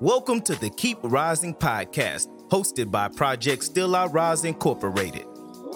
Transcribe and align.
Welcome 0.00 0.40
to 0.42 0.54
the 0.54 0.70
Keep 0.70 0.96
Rising 1.02 1.54
podcast, 1.54 2.28
hosted 2.48 2.90
by 2.90 3.08
Project 3.08 3.62
Still 3.62 3.94
I 3.94 4.06
Rise 4.06 4.46
Incorporated. 4.46 5.26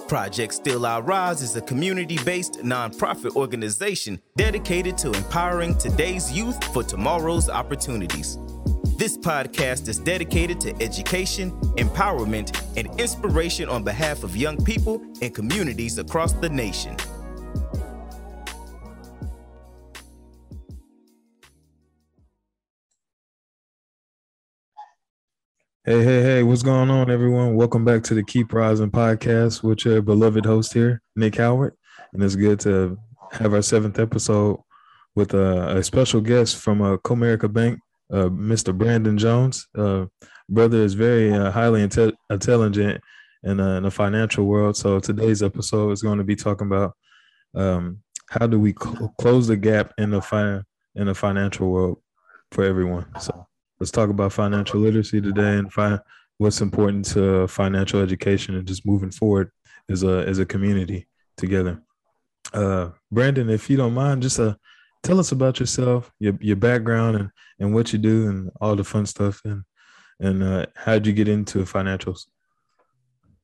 Project 0.09 0.55
Still 0.55 0.87
I 0.87 1.01
Rise 1.01 1.43
is 1.43 1.55
a 1.57 1.61
community 1.61 2.17
based 2.25 2.61
nonprofit 2.61 3.37
organization 3.37 4.19
dedicated 4.35 4.97
to 4.97 5.13
empowering 5.13 5.77
today's 5.77 6.33
youth 6.33 6.65
for 6.73 6.83
tomorrow's 6.83 7.51
opportunities. 7.51 8.39
This 8.97 9.19
podcast 9.19 9.89
is 9.89 9.99
dedicated 9.99 10.59
to 10.63 10.75
education, 10.83 11.51
empowerment, 11.77 12.59
and 12.79 12.99
inspiration 12.99 13.69
on 13.69 13.85
behalf 13.85 14.25
of 14.25 14.35
young 14.35 14.57
people 14.65 15.03
and 15.21 15.35
communities 15.35 15.99
across 15.99 16.33
the 16.33 16.49
nation. 16.49 16.97
Hey, 25.87 26.03
hey, 26.03 26.23
hey, 26.23 26.43
what's 26.43 26.63
going 26.63 26.89
on, 26.89 27.11
everyone? 27.11 27.57
Welcome 27.57 27.85
back 27.85 28.03
to 28.05 28.15
the 28.15 28.23
Keep 28.23 28.55
Rising 28.55 28.91
podcast 28.91 29.63
with 29.63 29.85
your 29.85 30.01
beloved 30.01 30.47
host 30.47 30.73
here, 30.73 31.03
Nick 31.15 31.37
Howard. 31.37 31.75
And 32.15 32.23
it's 32.23 32.37
good 32.37 32.59
to 32.61 32.99
have 33.33 33.53
our 33.53 33.61
seventh 33.61 33.99
episode 33.99 34.61
with 35.15 35.35
a, 35.35 35.77
a 35.77 35.83
special 35.85 36.23
guest 36.23 36.57
from 36.57 36.81
uh, 36.81 36.97
Comerica 36.97 37.53
Bank, 37.53 37.81
uh, 38.11 38.31
Mr. 38.31 38.75
Brandon 38.75 39.19
Jones. 39.19 39.69
Uh, 39.77 40.07
brother 40.49 40.79
is 40.79 40.95
very 40.95 41.31
uh, 41.35 41.51
highly 41.51 41.87
inte- 41.87 42.17
intelligent 42.31 43.03
in, 43.43 43.61
uh, 43.61 43.77
in 43.77 43.83
the 43.83 43.91
financial 43.91 44.47
world. 44.47 44.79
So 44.79 45.01
today's 45.01 45.43
episode 45.43 45.91
is 45.91 46.01
going 46.01 46.17
to 46.17 46.25
be 46.25 46.35
talking 46.35 46.67
about 46.67 46.95
um, 47.55 47.99
how 48.31 48.47
do 48.47 48.59
we 48.59 48.73
cl- 48.73 49.15
close 49.21 49.49
the 49.49 49.59
gap 49.59 49.93
in 49.99 50.13
the, 50.13 50.23
fi- 50.23 50.63
in 50.95 51.09
the 51.09 51.15
financial 51.15 51.71
world 51.71 51.99
for 52.53 52.65
everyone. 52.65 53.05
So 53.21 53.47
let's 53.81 53.91
talk 53.91 54.11
about 54.11 54.33
financial 54.33 54.81
literacy 54.81 55.21
today 55.21 55.57
and 55.57 55.73
find 55.73 56.01
what's 56.39 56.61
important 56.61 57.05
to 57.07 57.47
financial 57.49 58.01
education 58.01 58.57
and 58.57 58.67
just 58.67 58.87
moving 58.87 59.11
forward 59.11 59.51
as 59.91 60.03
a 60.03 60.27
as 60.27 60.39
a 60.39 60.47
community 60.47 61.07
together. 61.37 61.83
Uh, 62.53 62.91
Brandon, 63.11 63.51
if 63.51 63.69
you 63.69 63.77
don't 63.77 63.95
mind, 63.95 64.23
just 64.23 64.39
uh, 64.39 64.55
tell 65.03 65.19
us 65.19 65.33
about 65.33 65.61
yourself, 65.61 66.11
your 66.19 66.37
your 66.41 66.57
background, 66.57 67.17
and 67.17 67.31
and 67.59 67.75
what 67.75 67.93
you 67.93 67.99
do, 67.99 68.29
and 68.29 68.51
all 68.61 68.77
the 68.77 68.85
fun 68.85 69.07
stuff, 69.07 69.41
and 69.45 69.63
and 70.21 70.43
uh, 70.43 70.67
how'd 70.75 71.07
you 71.07 71.13
get 71.13 71.29
into 71.29 71.61
financials? 71.61 72.27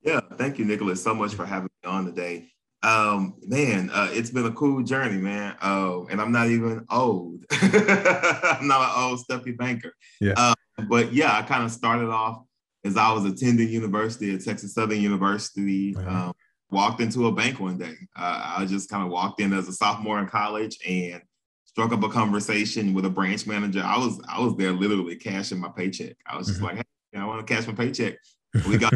Yeah, 0.02 0.20
thank 0.36 0.58
you, 0.58 0.64
Nicholas, 0.64 1.02
so 1.02 1.14
much 1.14 1.34
for 1.34 1.44
having 1.44 1.68
me 1.84 1.90
on 1.90 2.06
today. 2.06 2.50
Um, 2.82 3.34
man, 3.46 3.90
uh, 3.92 4.08
it's 4.10 4.30
been 4.30 4.46
a 4.46 4.52
cool 4.52 4.82
journey, 4.82 5.18
man. 5.18 5.56
Uh, 5.60 6.04
and 6.06 6.20
I'm 6.20 6.32
not 6.32 6.48
even 6.48 6.86
old. 6.90 7.44
I'm 7.50 8.66
not 8.66 8.96
an 8.96 9.02
old 9.04 9.20
stuffy 9.20 9.52
banker. 9.52 9.92
Yeah. 10.20 10.32
Uh, 10.36 10.54
but 10.88 11.12
yeah, 11.12 11.36
I 11.36 11.42
kind 11.42 11.62
of 11.64 11.70
started 11.70 12.08
off 12.08 12.42
as 12.84 12.96
I 12.96 13.12
was 13.12 13.24
attending 13.26 13.68
university 13.68 14.34
at 14.34 14.42
Texas 14.42 14.74
Southern 14.74 15.00
University. 15.00 15.94
Uh-huh. 15.96 16.08
Um, 16.28 16.32
walked 16.70 17.00
into 17.00 17.26
a 17.26 17.32
bank 17.32 17.60
one 17.60 17.76
day. 17.76 17.94
Uh, 18.16 18.54
I 18.58 18.64
just 18.64 18.88
kind 18.88 19.04
of 19.04 19.10
walked 19.10 19.40
in 19.40 19.52
as 19.52 19.68
a 19.68 19.72
sophomore 19.72 20.20
in 20.20 20.26
college 20.26 20.78
and 20.88 21.20
struck 21.66 21.92
up 21.92 22.02
a 22.02 22.08
conversation 22.08 22.94
with 22.94 23.04
a 23.04 23.10
branch 23.10 23.46
manager. 23.46 23.82
I 23.84 23.98
was 23.98 24.20
I 24.28 24.40
was 24.40 24.56
there 24.56 24.72
literally 24.72 25.16
cashing 25.16 25.58
my 25.58 25.68
paycheck. 25.68 26.16
I 26.26 26.36
was 26.36 26.46
just 26.46 26.60
Mhm. 26.60 26.64
like, 26.64 26.76
hey, 26.76 27.18
I 27.18 27.24
want 27.26 27.46
to 27.46 27.54
cash 27.54 27.66
my 27.66 27.74
paycheck. 27.74 28.14
We 28.68 28.78
got 28.78 28.94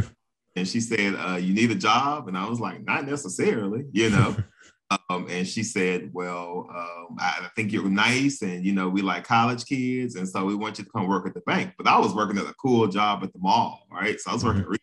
and 0.57 0.67
she 0.69 0.81
said, 0.81 1.15
uh, 1.15 1.37
"You 1.37 1.53
need 1.53 1.71
a 1.71 1.75
job," 1.75 2.29
and 2.29 2.37
I 2.37 2.49
was 2.49 2.61
like, 2.61 2.85
"Not 2.85 3.07
necessarily," 3.07 3.85
you 3.93 4.11
know. 4.11 4.37
um, 5.09 5.27
and 5.29 5.47
she 5.47 5.63
said, 5.63 6.11
"Well, 6.13 6.69
um, 6.75 7.17
I 7.19 7.49
think 7.57 7.73
you're 7.73 7.89
nice, 7.89 8.43
and 8.43 8.65
you 8.65 8.73
know, 8.73 8.89
we 8.89 9.03
like 9.03 9.25
college 9.25 9.65
kids, 9.65 10.15
and 10.15 10.29
so 10.29 10.45
we 10.45 10.55
want 10.55 10.79
you 10.79 10.85
to 10.85 10.91
come 10.91 11.09
work 11.09 11.27
at 11.27 11.35
the 11.35 11.41
bank." 11.41 11.75
But 11.77 11.89
I 11.89 11.99
was 11.99 12.15
working 12.15 12.39
at 12.39 12.47
a 12.47 12.55
cool 12.55 12.87
job 12.87 13.23
at 13.25 13.33
the 13.33 13.39
mall, 13.39 13.87
right? 13.91 14.21
So 14.21 14.31
I 14.31 14.35
was 14.35 14.45
working. 14.45 14.63
at 14.63 14.81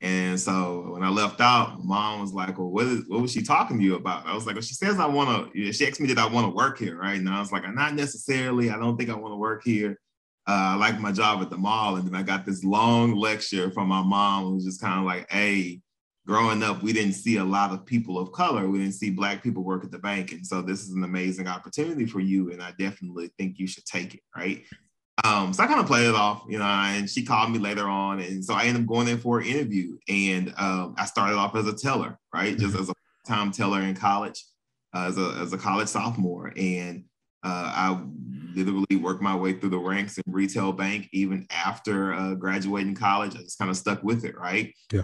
And 0.00 0.38
so 0.38 0.90
when 0.92 1.02
I 1.02 1.08
left 1.08 1.40
out, 1.40 1.84
mom 1.84 2.20
was 2.20 2.32
like, 2.32 2.58
"Well, 2.58 2.70
what 2.70 2.86
is 2.86 3.04
what 3.08 3.22
was 3.22 3.32
she 3.32 3.42
talking 3.42 3.78
to 3.78 3.84
you 3.84 3.94
about?" 3.94 4.26
I 4.26 4.34
was 4.34 4.46
like, 4.46 4.56
"Well, 4.56 4.62
she 4.62 4.74
says 4.74 4.98
I 4.98 5.06
want 5.06 5.52
to." 5.54 5.72
She 5.72 5.86
asked 5.86 6.00
me, 6.00 6.08
"Did 6.08 6.18
I 6.18 6.26
want 6.26 6.46
to 6.46 6.54
work 6.54 6.78
here?" 6.78 6.98
Right? 6.98 7.18
And 7.18 7.28
I 7.28 7.40
was 7.40 7.52
like, 7.52 7.62
"Not 7.72 7.94
necessarily. 7.94 8.70
I 8.70 8.78
don't 8.78 8.96
think 8.96 9.10
I 9.10 9.14
want 9.14 9.32
to 9.32 9.38
work 9.38 9.62
here." 9.64 9.98
Uh, 10.46 10.72
I 10.72 10.74
like 10.76 11.00
my 11.00 11.12
job 11.12 11.40
at 11.42 11.50
the 11.50 11.56
mall. 11.56 11.96
And 11.96 12.06
then 12.06 12.14
I 12.14 12.22
got 12.22 12.44
this 12.44 12.64
long 12.64 13.14
lecture 13.14 13.70
from 13.70 13.88
my 13.88 14.02
mom 14.02 14.44
who 14.44 14.54
was 14.56 14.64
just 14.64 14.80
kind 14.80 15.00
of 15.00 15.06
like, 15.06 15.30
hey, 15.30 15.80
growing 16.26 16.62
up, 16.62 16.82
we 16.82 16.92
didn't 16.92 17.14
see 17.14 17.36
a 17.36 17.44
lot 17.44 17.72
of 17.72 17.86
people 17.86 18.18
of 18.18 18.32
color. 18.32 18.68
We 18.68 18.78
didn't 18.78 18.94
see 18.94 19.10
Black 19.10 19.42
people 19.42 19.62
work 19.62 19.84
at 19.84 19.90
the 19.90 19.98
bank. 19.98 20.32
And 20.32 20.46
so 20.46 20.62
this 20.62 20.82
is 20.82 20.90
an 20.90 21.04
amazing 21.04 21.48
opportunity 21.48 22.06
for 22.06 22.20
you. 22.20 22.50
And 22.50 22.62
I 22.62 22.72
definitely 22.78 23.30
think 23.38 23.58
you 23.58 23.66
should 23.66 23.86
take 23.86 24.14
it. 24.14 24.20
Right. 24.36 24.64
Um, 25.22 25.52
so 25.52 25.62
I 25.62 25.66
kind 25.66 25.80
of 25.80 25.86
played 25.86 26.08
it 26.08 26.14
off, 26.14 26.44
you 26.48 26.58
know, 26.58 26.64
and 26.64 27.08
she 27.08 27.24
called 27.24 27.50
me 27.50 27.58
later 27.58 27.88
on. 27.88 28.20
And 28.20 28.44
so 28.44 28.52
I 28.54 28.64
ended 28.64 28.82
up 28.82 28.88
going 28.88 29.08
in 29.08 29.18
for 29.18 29.38
an 29.38 29.46
interview. 29.46 29.96
And 30.08 30.52
um, 30.58 30.94
I 30.98 31.06
started 31.06 31.36
off 31.36 31.54
as 31.56 31.66
a 31.66 31.74
teller, 31.74 32.18
right? 32.34 32.58
Just 32.58 32.76
as 32.76 32.90
a 32.90 32.94
time 33.26 33.50
teller 33.50 33.80
in 33.80 33.94
college, 33.94 34.44
uh, 34.94 35.06
as, 35.06 35.16
a, 35.16 35.38
as 35.40 35.52
a 35.52 35.58
college 35.58 35.88
sophomore. 35.88 36.52
And 36.56 37.04
uh, 37.44 37.72
I 37.74 38.02
literally 38.54 38.96
worked 38.96 39.22
my 39.22 39.36
way 39.36 39.52
through 39.52 39.70
the 39.70 39.78
ranks 39.78 40.16
in 40.18 40.24
retail 40.26 40.72
bank 40.72 41.08
even 41.12 41.46
after 41.50 42.14
uh, 42.14 42.34
graduating 42.34 42.94
college. 42.94 43.34
I 43.34 43.42
just 43.42 43.58
kind 43.58 43.70
of 43.70 43.76
stuck 43.76 44.02
with 44.02 44.24
it, 44.24 44.36
right? 44.36 44.74
Yeah. 44.92 45.02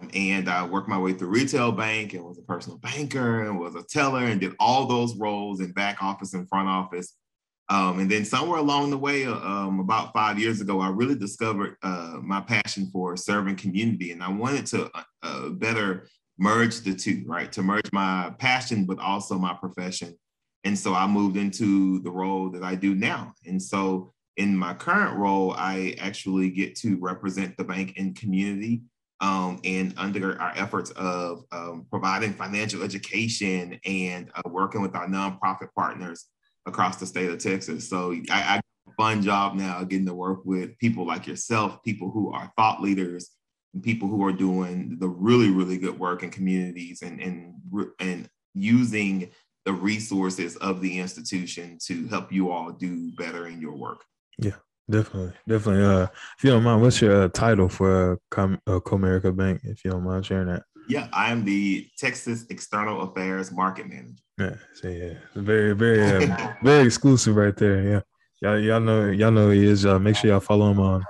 Um, 0.00 0.10
and 0.14 0.48
I 0.48 0.64
worked 0.64 0.88
my 0.88 0.98
way 0.98 1.12
through 1.12 1.28
retail 1.28 1.70
bank 1.70 2.14
and 2.14 2.24
was 2.24 2.38
a 2.38 2.42
personal 2.42 2.78
banker 2.78 3.44
and 3.44 3.58
was 3.58 3.74
a 3.74 3.82
teller 3.82 4.24
and 4.24 4.40
did 4.40 4.54
all 4.58 4.86
those 4.86 5.16
roles 5.16 5.60
in 5.60 5.72
back 5.72 6.02
office 6.02 6.34
and 6.34 6.48
front 6.48 6.68
office. 6.68 7.14
Um, 7.68 8.00
and 8.00 8.10
then 8.10 8.24
somewhere 8.24 8.58
along 8.58 8.90
the 8.90 8.98
way, 8.98 9.24
uh, 9.24 9.34
um, 9.34 9.80
about 9.80 10.12
five 10.12 10.38
years 10.38 10.60
ago, 10.60 10.80
I 10.80 10.88
really 10.88 11.14
discovered 11.14 11.76
uh, 11.82 12.18
my 12.20 12.40
passion 12.40 12.90
for 12.92 13.16
serving 13.16 13.56
community, 13.56 14.12
and 14.12 14.22
I 14.22 14.28
wanted 14.28 14.66
to 14.66 14.90
uh, 14.94 15.02
uh, 15.22 15.48
better 15.50 16.08
merge 16.38 16.80
the 16.80 16.94
two, 16.94 17.22
right? 17.24 17.50
To 17.52 17.62
merge 17.62 17.90
my 17.92 18.34
passion, 18.38 18.84
but 18.84 18.98
also 18.98 19.38
my 19.38 19.54
profession. 19.54 20.18
And 20.64 20.78
so 20.78 20.94
I 20.94 21.06
moved 21.06 21.36
into 21.36 22.00
the 22.00 22.10
role 22.10 22.50
that 22.50 22.62
I 22.62 22.74
do 22.74 22.94
now. 22.94 23.34
And 23.46 23.60
so 23.60 24.12
in 24.36 24.56
my 24.56 24.74
current 24.74 25.16
role, 25.16 25.52
I 25.52 25.96
actually 26.00 26.50
get 26.50 26.76
to 26.76 26.96
represent 27.00 27.56
the 27.56 27.64
bank 27.64 27.96
in 27.96 28.14
community 28.14 28.82
um, 29.20 29.60
and 29.64 29.94
under 29.96 30.40
our 30.40 30.52
efforts 30.56 30.90
of 30.92 31.44
um, 31.52 31.86
providing 31.90 32.32
financial 32.32 32.82
education 32.82 33.78
and 33.84 34.30
uh, 34.34 34.42
working 34.48 34.82
with 34.82 34.96
our 34.96 35.06
nonprofit 35.06 35.68
partners 35.76 36.26
across 36.66 36.96
the 36.96 37.06
state 37.06 37.28
of 37.30 37.38
Texas. 37.38 37.88
So 37.88 38.12
I, 38.30 38.56
I 38.56 38.60
a 38.88 38.92
fun 38.94 39.22
job 39.22 39.54
now 39.54 39.82
getting 39.84 40.06
to 40.06 40.14
work 40.14 40.44
with 40.44 40.76
people 40.78 41.06
like 41.06 41.26
yourself, 41.26 41.82
people 41.84 42.10
who 42.10 42.32
are 42.32 42.52
thought 42.56 42.82
leaders, 42.82 43.30
and 43.74 43.82
people 43.82 44.08
who 44.08 44.24
are 44.24 44.32
doing 44.32 44.96
the 44.98 45.08
really, 45.08 45.50
really 45.50 45.78
good 45.78 45.98
work 45.98 46.22
in 46.22 46.30
communities 46.30 47.02
and 47.02 47.20
and 47.20 47.54
and 48.00 48.28
using 48.54 49.30
the 49.64 49.72
resources 49.72 50.56
of 50.56 50.80
the 50.80 50.98
institution 50.98 51.78
to 51.86 52.06
help 52.08 52.32
you 52.32 52.50
all 52.50 52.72
do 52.72 53.10
better 53.16 53.46
in 53.46 53.60
your 53.60 53.74
work. 53.74 54.04
Yeah, 54.38 54.56
definitely, 54.90 55.32
definitely. 55.46 55.84
Uh, 55.84 56.06
if 56.36 56.44
you 56.44 56.50
don't 56.50 56.62
mind, 56.64 56.82
what's 56.82 57.00
your 57.00 57.22
uh, 57.24 57.28
title 57.28 57.68
for 57.68 58.12
uh, 58.12 58.16
Com- 58.30 58.60
uh, 58.66 58.80
Comerica 58.80 59.34
Bank? 59.36 59.60
If 59.64 59.84
you 59.84 59.90
don't 59.92 60.04
mind 60.04 60.26
sharing 60.26 60.48
that. 60.48 60.64
Yeah, 60.88 61.08
I 61.12 61.30
am 61.30 61.44
the 61.44 61.86
Texas 61.96 62.44
External 62.50 63.02
Affairs 63.02 63.52
Market 63.52 63.88
Manager. 63.88 64.14
Yeah, 64.38 64.54
so 64.74 64.88
yeah, 64.88 65.14
very, 65.36 65.74
very, 65.74 66.02
uh, 66.28 66.52
very 66.64 66.86
exclusive 66.86 67.36
right 67.36 67.56
there. 67.56 67.82
Yeah, 67.82 68.00
y'all, 68.40 68.58
y'all 68.58 68.80
know, 68.80 69.06
y'all 69.10 69.30
know 69.30 69.50
he 69.50 69.64
is. 69.64 69.86
Uh, 69.86 69.98
make 70.00 70.16
sure 70.16 70.30
y'all 70.30 70.40
follow 70.40 70.70
him 70.72 70.80
on. 70.80 71.04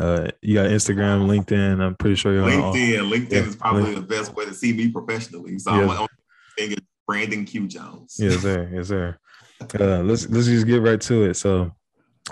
Uh, 0.00 0.28
you 0.40 0.54
got 0.54 0.70
Instagram, 0.70 1.26
LinkedIn. 1.28 1.80
I'm 1.80 1.94
pretty 1.94 2.16
sure 2.16 2.32
you're 2.32 2.44
on. 2.44 2.52
all- 2.60 2.74
LinkedIn, 2.74 3.12
LinkedIn 3.12 3.30
yeah, 3.32 3.38
is 3.40 3.54
probably 3.56 3.82
Link- 3.84 3.96
the 3.96 4.02
best 4.16 4.34
way 4.34 4.44
to 4.46 4.54
see 4.54 4.72
me 4.72 4.88
professionally. 4.90 5.58
So 5.60 5.72
Yeah. 5.72 5.82
I'm 5.82 5.90
on 5.90 6.08
thing 6.58 6.72
is 6.72 6.78
Brandon 7.12 7.44
Q 7.44 7.68
Jones. 7.68 8.16
Yes, 8.18 8.40
sir. 8.40 8.70
Yes, 8.72 8.88
sir. 8.88 9.18
Uh, 9.78 10.02
let's 10.02 10.26
let's 10.30 10.46
just 10.46 10.66
get 10.66 10.80
right 10.80 11.00
to 11.02 11.24
it. 11.24 11.34
So, 11.34 11.70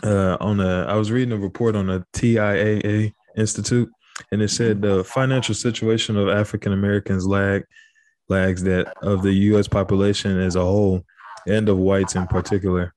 uh, 0.03 0.39
on 0.41 0.57
the 0.57 0.87
I 0.89 0.95
was 0.95 1.11
reading 1.13 1.33
a 1.33 1.37
report 1.37 1.77
on 1.77 1.89
the 1.89 2.03
TIAA 2.15 3.13
Institute, 3.37 3.91
and 4.33 4.41
it 4.41 4.49
said 4.49 4.81
the 4.81 5.05
financial 5.05 5.55
situation 5.55 6.17
of 6.17 6.31
African 6.31 6.73
Americans 6.73 7.27
lag 7.27 7.65
lags 8.31 8.63
that 8.63 8.95
of 9.03 9.23
the 9.23 9.33
U.S. 9.51 9.69
population 9.69 10.41
as 10.41 10.57
a 10.57 10.63
whole, 10.63 11.05
and 11.47 11.69
of 11.69 11.77
whites 11.77 12.15
in 12.15 12.27
particular. 12.27 12.95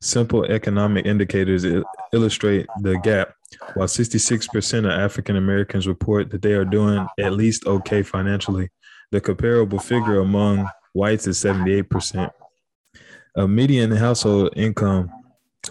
Simple 0.00 0.44
economic 0.44 1.04
indicators 1.04 1.66
illustrate 2.12 2.66
the 2.82 2.96
gap. 2.98 3.34
While 3.74 3.88
66% 3.88 4.78
of 4.78 4.84
African 4.86 5.36
Americans 5.36 5.88
report 5.88 6.30
that 6.30 6.42
they 6.42 6.52
are 6.52 6.64
doing 6.64 7.06
at 7.18 7.32
least 7.32 7.66
okay 7.66 8.02
financially, 8.02 8.68
the 9.10 9.20
comparable 9.20 9.78
figure 9.78 10.20
among 10.20 10.68
whites 10.94 11.26
is 11.26 11.42
78%. 11.42 12.30
A 13.36 13.46
median 13.46 13.90
household 13.90 14.54
income 14.56 15.10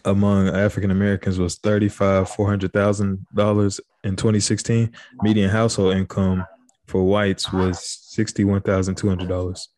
among 0.05 0.49
African 0.49 0.91
Americans 0.91 1.39
was 1.39 1.57
thirty-five 1.57 2.29
four 2.29 2.47
hundred 2.47 2.73
thousand 2.73 3.25
dollars 3.33 3.79
in 4.03 4.15
2016. 4.15 4.91
Median 5.21 5.49
household 5.49 5.95
income 5.95 6.45
for 6.87 7.03
whites 7.03 7.53
was 7.53 7.79
sixty-one 8.09 8.61
thousand 8.61 8.95
two 8.95 9.07
hundred 9.07 9.29
dollars. 9.29 9.69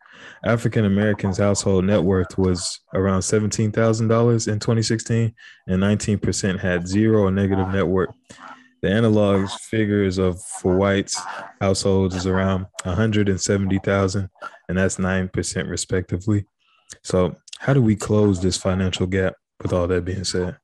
African 0.44 0.86
Americans' 0.86 1.38
household 1.38 1.86
net 1.86 2.04
worth 2.04 2.38
was 2.38 2.80
around 2.94 3.20
$17,000 3.20 4.48
in 4.48 4.60
2016, 4.60 5.34
and 5.68 5.82
19% 5.84 6.60
had 6.60 6.88
zero 6.88 7.24
or 7.24 7.32
negative 7.32 7.68
net 7.68 7.86
worth. 7.86 8.10
The 8.82 8.88
analogs 8.88 9.52
figures 9.60 10.18
of 10.18 10.42
for 10.42 10.78
whites 10.78 11.20
households 11.60 12.16
is 12.16 12.28
around 12.28 12.68
170,000, 12.84 14.30
and 14.68 14.78
that's 14.78 14.98
9% 14.98 15.70
respectively. 15.70 16.46
So, 17.04 17.36
how 17.60 17.74
do 17.74 17.82
we 17.82 17.96
close 17.96 18.42
this 18.42 18.58
financial 18.58 19.08
gap 19.08 19.36
with 19.62 19.74
all 19.74 19.88
that 19.88 20.06
being 20.06 20.24
said? 20.24 20.58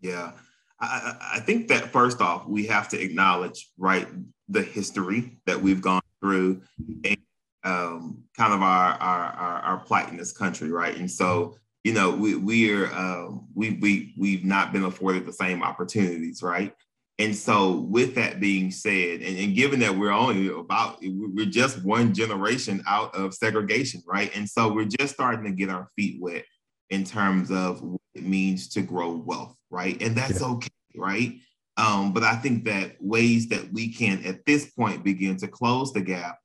Yeah. 0.00 0.32
I, 0.80 1.16
I 1.34 1.40
think 1.40 1.68
that 1.68 1.92
first 1.92 2.20
off, 2.20 2.46
we 2.46 2.66
have 2.66 2.88
to 2.90 3.00
acknowledge, 3.00 3.70
right, 3.78 4.06
the 4.48 4.62
history 4.62 5.38
that 5.46 5.60
we've 5.60 5.80
gone 5.80 6.02
through 6.20 6.62
and 7.04 7.16
um, 7.64 8.24
kind 8.36 8.52
of 8.52 8.62
our, 8.62 8.94
our, 8.94 9.24
our, 9.24 9.60
our, 9.60 9.78
plight 9.78 10.08
in 10.08 10.16
this 10.16 10.32
country, 10.32 10.70
right? 10.70 10.96
And 10.96 11.08
so, 11.08 11.56
you 11.84 11.92
know, 11.92 12.10
we, 12.10 12.34
we're, 12.34 12.92
um, 12.92 13.46
we, 13.54 13.78
we, 13.80 14.14
we've 14.18 14.44
not 14.44 14.72
been 14.72 14.84
afforded 14.84 15.26
the 15.26 15.32
same 15.32 15.62
opportunities, 15.62 16.42
right? 16.42 16.74
And 17.18 17.36
so, 17.36 17.72
with 17.72 18.14
that 18.14 18.40
being 18.40 18.70
said, 18.70 19.20
and, 19.20 19.38
and, 19.38 19.54
given 19.54 19.80
that 19.80 19.96
we're 19.96 20.10
only 20.10 20.48
about, 20.48 20.98
we're 21.02 21.46
just 21.46 21.84
one 21.84 22.14
generation 22.14 22.82
out 22.88 23.14
of 23.14 23.34
segregation, 23.34 24.02
right? 24.06 24.34
And 24.34 24.48
so, 24.48 24.72
we're 24.72 24.86
just 24.86 25.14
starting 25.14 25.44
to 25.44 25.52
get 25.52 25.68
our 25.68 25.88
feet 25.94 26.20
wet 26.20 26.44
in 26.90 27.04
terms 27.04 27.50
of 27.50 27.82
what 27.82 28.00
it 28.14 28.24
means 28.24 28.68
to 28.70 28.82
grow 28.82 29.12
wealth, 29.12 29.54
right? 29.70 30.00
And 30.02 30.16
that's 30.16 30.40
yeah. 30.40 30.48
okay, 30.48 30.70
right? 30.96 31.34
Um, 31.76 32.12
but 32.12 32.22
I 32.22 32.36
think 32.36 32.64
that 32.64 32.96
ways 33.00 33.48
that 33.48 33.72
we 33.72 33.92
can, 33.92 34.24
at 34.24 34.44
this 34.46 34.70
point, 34.70 35.04
begin 35.04 35.36
to 35.38 35.48
close 35.48 35.92
the 35.92 36.00
gap 36.00 36.38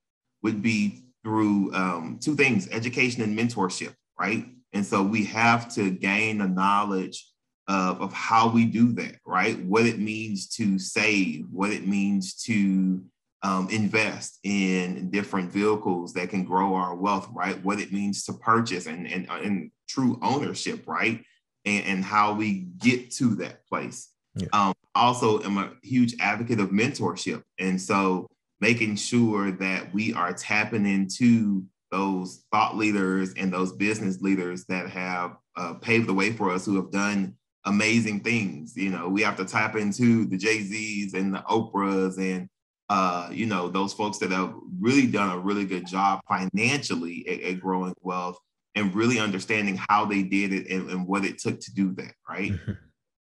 would 0.43 0.61
be 0.61 1.03
through 1.23 1.73
um, 1.73 2.19
two 2.21 2.35
things 2.35 2.69
education 2.71 3.21
and 3.21 3.37
mentorship, 3.37 3.93
right? 4.19 4.45
And 4.73 4.85
so 4.85 5.01
we 5.03 5.25
have 5.25 5.73
to 5.75 5.89
gain 5.91 6.37
the 6.37 6.47
knowledge 6.47 7.25
of, 7.67 8.01
of 8.01 8.13
how 8.13 8.49
we 8.49 8.65
do 8.65 8.91
that, 8.93 9.15
right? 9.25 9.59
What 9.63 9.85
it 9.85 9.99
means 9.99 10.47
to 10.55 10.79
save, 10.79 11.47
what 11.51 11.71
it 11.71 11.87
means 11.87 12.33
to 12.43 13.03
um, 13.43 13.69
invest 13.69 14.39
in 14.43 15.09
different 15.11 15.51
vehicles 15.51 16.13
that 16.13 16.29
can 16.29 16.43
grow 16.43 16.73
our 16.73 16.95
wealth, 16.95 17.29
right? 17.33 17.61
What 17.63 17.79
it 17.79 17.91
means 17.91 18.23
to 18.25 18.33
purchase 18.33 18.87
and, 18.87 19.07
and, 19.07 19.27
and 19.29 19.71
true 19.87 20.19
ownership, 20.21 20.87
right? 20.87 21.23
and, 21.67 21.85
and 21.85 22.05
how 22.05 22.33
we 22.33 22.67
get 22.79 23.11
to 23.11 23.35
that 23.35 23.65
place. 23.67 24.09
Yeah. 24.35 24.47
Um, 24.53 24.73
also, 24.95 25.41
am 25.43 25.57
a 25.57 25.73
huge 25.83 26.15
advocate 26.19 26.59
of 26.59 26.69
mentorship, 26.69 27.43
and 27.59 27.79
so 27.79 28.27
making 28.59 28.95
sure 28.95 29.51
that 29.51 29.93
we 29.93 30.13
are 30.13 30.33
tapping 30.33 30.85
into 30.85 31.63
those 31.91 32.43
thought 32.51 32.75
leaders 32.75 33.33
and 33.37 33.53
those 33.53 33.73
business 33.73 34.21
leaders 34.21 34.65
that 34.65 34.89
have 34.89 35.37
uh, 35.55 35.75
paved 35.75 36.07
the 36.07 36.13
way 36.13 36.31
for 36.31 36.49
us, 36.51 36.65
who 36.65 36.75
have 36.75 36.91
done 36.91 37.35
amazing 37.67 38.21
things. 38.21 38.75
You 38.75 38.89
know, 38.89 39.07
we 39.07 39.21
have 39.21 39.37
to 39.37 39.45
tap 39.45 39.75
into 39.75 40.25
the 40.25 40.37
Jay 40.37 40.61
Z's 40.61 41.13
and 41.13 41.33
the 41.33 41.39
Oprahs 41.39 42.17
and 42.17 42.49
uh, 42.89 43.29
you 43.31 43.45
know 43.45 43.67
those 43.67 43.93
folks 43.93 44.17
that 44.19 44.31
have 44.31 44.53
really 44.79 45.07
done 45.07 45.29
a 45.29 45.37
really 45.37 45.65
good 45.65 45.85
job 45.85 46.21
financially 46.27 47.27
at, 47.27 47.41
at 47.41 47.59
growing 47.59 47.93
wealth 48.01 48.39
and 48.75 48.95
really 48.95 49.19
understanding 49.19 49.79
how 49.89 50.05
they 50.05 50.23
did 50.23 50.53
it 50.53 50.69
and, 50.69 50.89
and 50.89 51.05
what 51.05 51.25
it 51.25 51.37
took 51.39 51.59
to 51.59 51.73
do 51.73 51.93
that, 51.95 52.13
right? 52.29 52.53
Mm-hmm. 52.53 52.71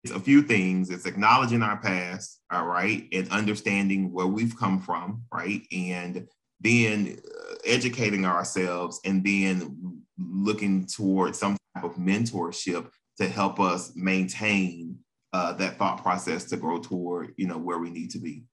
It's 0.03 0.13
a 0.13 0.19
few 0.19 0.41
things. 0.41 0.89
It's 0.89 1.05
acknowledging 1.05 1.61
our 1.61 1.77
past, 1.77 2.41
all 2.51 2.65
right, 2.65 3.07
and 3.13 3.29
understanding 3.31 4.11
where 4.11 4.27
we've 4.27 4.57
come 4.57 4.81
from, 4.81 5.23
right? 5.33 5.61
And 5.71 6.27
then 6.59 7.19
uh, 7.25 7.55
educating 7.65 8.25
ourselves 8.25 8.99
and 9.05 9.23
then 9.23 10.01
looking 10.17 10.87
towards 10.87 11.39
some 11.39 11.55
type 11.75 11.85
of 11.85 11.95
mentorship 11.95 12.89
to 13.17 13.27
help 13.27 13.59
us 13.59 13.91
maintain 13.95 14.97
uh, 15.33 15.53
that 15.53 15.77
thought 15.77 16.01
process 16.01 16.45
to 16.45 16.57
grow 16.57 16.79
toward, 16.79 17.33
you 17.37 17.47
know, 17.47 17.57
where 17.57 17.79
we 17.79 17.89
need 17.89 18.11
to 18.11 18.19
be. 18.19 18.43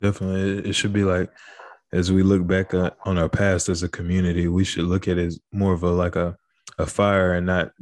Definitely. 0.00 0.68
It 0.68 0.74
should 0.74 0.92
be 0.92 1.04
like 1.04 1.30
as 1.92 2.12
we 2.12 2.22
look 2.22 2.46
back 2.46 2.74
on 2.74 3.18
our 3.18 3.28
past 3.28 3.68
as 3.68 3.82
a 3.82 3.88
community, 3.88 4.48
we 4.48 4.64
should 4.64 4.84
look 4.84 5.08
at 5.08 5.18
it 5.18 5.26
as 5.26 5.40
more 5.52 5.72
of 5.72 5.82
a 5.82 5.90
like 5.90 6.16
a 6.16 6.36
a 6.78 6.86
fire 6.86 7.32
and 7.34 7.46
not 7.46 7.72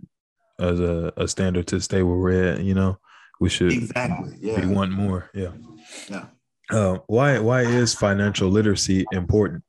as 0.60 0.78
a, 0.78 1.12
a 1.16 1.26
standard 1.26 1.66
to 1.68 1.80
stay 1.80 2.02
where 2.02 2.16
we're 2.16 2.52
at. 2.52 2.60
You 2.60 2.74
know, 2.74 2.98
we 3.40 3.48
should 3.48 3.72
exactly 3.72 4.36
yeah 4.40 4.60
we 4.60 4.72
want 4.72 4.92
more. 4.92 5.30
Yeah. 5.34 5.52
Yeah. 6.08 6.26
Uh, 6.70 6.98
why 7.06 7.38
why 7.38 7.62
is 7.62 7.94
financial 7.94 8.48
literacy 8.48 9.04
important? 9.12 9.64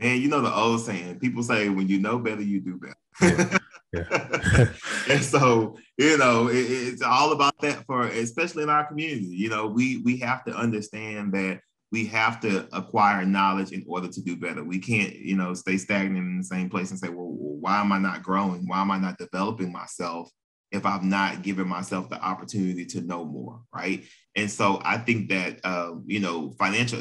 And 0.00 0.20
you 0.20 0.28
know 0.28 0.40
the 0.40 0.54
old 0.54 0.80
saying, 0.80 1.18
people 1.18 1.42
say 1.42 1.68
when 1.68 1.88
you 1.88 1.98
know 1.98 2.18
better, 2.18 2.42
you 2.42 2.60
do 2.60 2.78
better. 2.78 2.96
Yeah. 3.20 3.58
Yeah. 3.94 4.66
and 5.08 5.22
so 5.22 5.76
you 5.98 6.18
know 6.18 6.48
it, 6.48 6.66
it's 6.68 7.02
all 7.02 7.32
about 7.32 7.58
that 7.60 7.84
for 7.86 8.06
especially 8.06 8.64
in 8.64 8.70
our 8.70 8.86
community 8.86 9.26
you 9.26 9.48
know 9.48 9.66
we 9.66 9.98
we 9.98 10.18
have 10.18 10.44
to 10.44 10.54
understand 10.54 11.32
that 11.34 11.60
we 11.94 12.06
have 12.06 12.40
to 12.40 12.66
acquire 12.76 13.24
knowledge 13.24 13.70
in 13.70 13.84
order 13.86 14.08
to 14.08 14.20
do 14.20 14.34
better. 14.34 14.64
We 14.64 14.80
can't, 14.80 15.14
you 15.14 15.36
know, 15.36 15.54
stay 15.54 15.76
stagnant 15.76 16.26
in 16.26 16.38
the 16.38 16.44
same 16.44 16.68
place 16.68 16.90
and 16.90 16.98
say, 16.98 17.08
well, 17.08 17.28
why 17.30 17.80
am 17.80 17.92
I 17.92 17.98
not 17.98 18.24
growing? 18.24 18.66
Why 18.66 18.80
am 18.80 18.90
I 18.90 18.98
not 18.98 19.16
developing 19.16 19.70
myself 19.70 20.28
if 20.72 20.84
I've 20.84 21.04
not 21.04 21.42
given 21.42 21.68
myself 21.68 22.10
the 22.10 22.20
opportunity 22.20 22.84
to 22.86 23.00
know 23.00 23.24
more, 23.24 23.60
right? 23.72 24.02
And 24.34 24.50
so 24.50 24.80
I 24.84 24.98
think 24.98 25.28
that, 25.28 25.60
uh, 25.62 25.92
you 26.04 26.18
know, 26.18 26.50
financial 26.58 26.98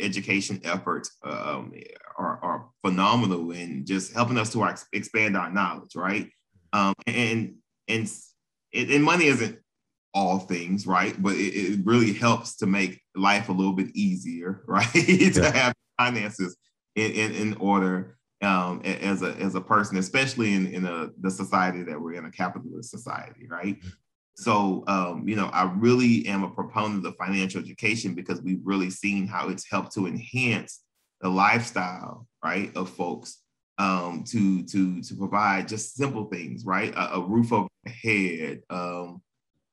education 0.00 0.60
efforts 0.64 1.16
um, 1.22 1.72
are, 2.16 2.38
are, 2.42 2.66
phenomenal 2.84 3.50
in 3.50 3.84
just 3.84 4.12
helping 4.12 4.38
us 4.38 4.52
to 4.52 4.76
expand 4.92 5.36
our 5.36 5.50
knowledge, 5.50 5.94
right? 5.94 6.30
Um, 6.72 6.94
and 7.06 7.54
and 7.88 8.10
and 8.72 9.04
money 9.04 9.26
isn't 9.26 9.58
all 10.14 10.38
things, 10.38 10.86
right? 10.86 11.20
But 11.20 11.34
it, 11.34 11.54
it, 11.54 11.80
really 11.84 12.12
helps 12.12 12.56
to 12.56 12.66
make 12.66 13.00
life 13.14 13.48
a 13.48 13.52
little 13.52 13.72
bit 13.72 13.94
easier, 13.94 14.62
right? 14.66 14.90
to 14.92 15.50
have 15.52 15.74
finances 15.98 16.56
in, 16.96 17.12
in, 17.12 17.32
in 17.32 17.54
order 17.58 18.16
um, 18.42 18.80
as 18.84 19.22
a 19.22 19.32
as 19.36 19.54
a 19.54 19.60
person, 19.60 19.98
especially 19.98 20.54
in 20.54 20.66
in 20.68 20.86
a, 20.86 21.10
the 21.20 21.30
society 21.30 21.82
that 21.82 22.00
we're 22.00 22.14
in, 22.14 22.24
a 22.24 22.30
capitalist 22.30 22.90
society, 22.90 23.46
right? 23.48 23.76
So, 24.34 24.84
um, 24.86 25.28
you 25.28 25.36
know, 25.36 25.46
I 25.46 25.70
really 25.76 26.26
am 26.26 26.44
a 26.44 26.50
proponent 26.50 27.06
of 27.06 27.16
financial 27.16 27.60
education 27.60 28.14
because 28.14 28.40
we've 28.40 28.64
really 28.64 28.90
seen 28.90 29.26
how 29.26 29.48
it's 29.48 29.68
helped 29.70 29.92
to 29.94 30.06
enhance 30.06 30.80
the 31.20 31.28
lifestyle, 31.28 32.26
right, 32.42 32.74
of 32.76 32.88
folks 32.90 33.42
um, 33.78 34.24
to 34.28 34.62
to 34.64 35.02
to 35.02 35.14
provide 35.14 35.68
just 35.68 35.94
simple 35.94 36.26
things, 36.26 36.64
right? 36.64 36.94
A, 36.94 37.16
a 37.16 37.20
roof 37.20 37.52
over 37.52 37.68
head, 37.86 38.62
um, 38.70 39.22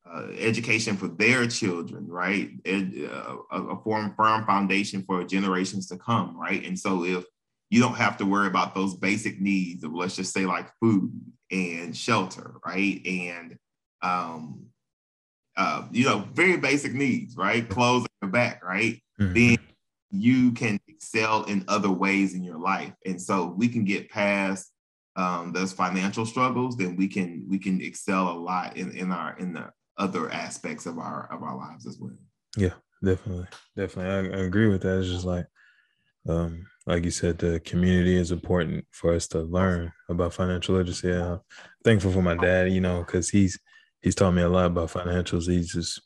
uh, 0.10 0.28
education 0.38 0.96
for 0.96 1.08
their 1.08 1.46
children, 1.48 2.08
right? 2.08 2.52
Ed, 2.66 2.94
uh, 3.12 3.36
a, 3.52 3.82
form, 3.84 4.14
firm 4.16 4.46
foundation 4.46 5.04
for 5.04 5.24
generations 5.26 5.88
to 5.88 5.98
come, 5.98 6.40
right? 6.40 6.66
And 6.66 6.80
so 6.80 7.04
if 7.04 7.26
you 7.70 7.82
don't 7.82 7.96
have 7.96 8.16
to 8.18 8.26
worry 8.26 8.48
about 8.48 8.74
those 8.74 8.96
basic 8.96 9.42
needs 9.42 9.84
of 9.84 9.94
let's 9.94 10.16
just 10.16 10.34
say 10.34 10.46
like 10.46 10.70
food 10.80 11.12
and 11.52 11.96
shelter, 11.96 12.56
right? 12.66 13.06
And 13.06 13.58
um, 14.08 14.66
uh, 15.56 15.84
you 15.92 16.06
know, 16.06 16.28
very 16.34 16.58
basic 16.58 16.94
needs, 16.94 17.36
right? 17.36 17.68
Clothes 17.68 18.04
on 18.04 18.28
the 18.28 18.32
back, 18.32 18.64
right? 18.64 19.02
Mm-hmm. 19.20 19.34
Then 19.34 19.58
you 20.12 20.52
can 20.52 20.80
excel 20.88 21.44
in 21.46 21.66
other 21.68 21.92
ways 21.92 22.34
in 22.34 22.44
your 22.44 22.60
life. 22.60 22.94
And 23.06 23.22
so 23.22 23.54
we 23.58 23.68
can 23.68 23.84
get 23.84 24.10
past 24.10 24.72
um, 25.16 25.52
those 25.52 25.74
financial 25.74 26.26
struggles, 26.26 26.78
then 26.78 26.96
we 26.96 27.08
can 27.08 27.44
we 27.50 27.58
can 27.58 27.82
excel 27.82 28.30
a 28.30 28.38
lot 28.38 28.78
in, 28.78 28.92
in 28.92 29.12
our 29.12 29.36
in 29.38 29.52
the 29.52 29.72
other 29.98 30.30
aspects 30.32 30.86
of 30.86 31.00
our 31.00 31.28
of 31.34 31.42
our 31.42 31.58
lives 31.58 31.88
as 31.88 31.98
well. 32.00 32.12
Yeah, 32.56 32.74
definitely, 33.04 33.48
definitely. 33.76 34.30
I, 34.30 34.38
I 34.38 34.44
agree 34.44 34.68
with 34.68 34.84
that. 34.84 35.00
It's 35.00 35.10
just 35.10 35.26
like, 35.26 35.48
um, 36.30 36.68
like 36.86 37.04
you 37.04 37.10
said, 37.10 37.40
the 37.40 37.60
community 37.62 38.16
is 38.16 38.32
important 38.32 38.86
for 38.92 39.12
us 39.12 39.28
to 39.30 39.40
learn 39.42 39.92
about 40.08 40.36
financial 40.36 40.76
literacy. 40.76 41.12
I'm 41.12 41.40
thankful 41.84 42.12
for 42.12 42.22
my 42.22 42.36
dad, 42.36 42.72
you 42.72 42.82
know, 42.82 43.00
because 43.00 43.28
he's 43.28 43.60
he's 44.02 44.16
taught 44.16 44.32
me 44.32 44.42
a 44.42 44.50
lot 44.50 44.68
about 44.68 44.92
financials. 44.92 45.50
He's 45.50 45.72
just 45.72 46.02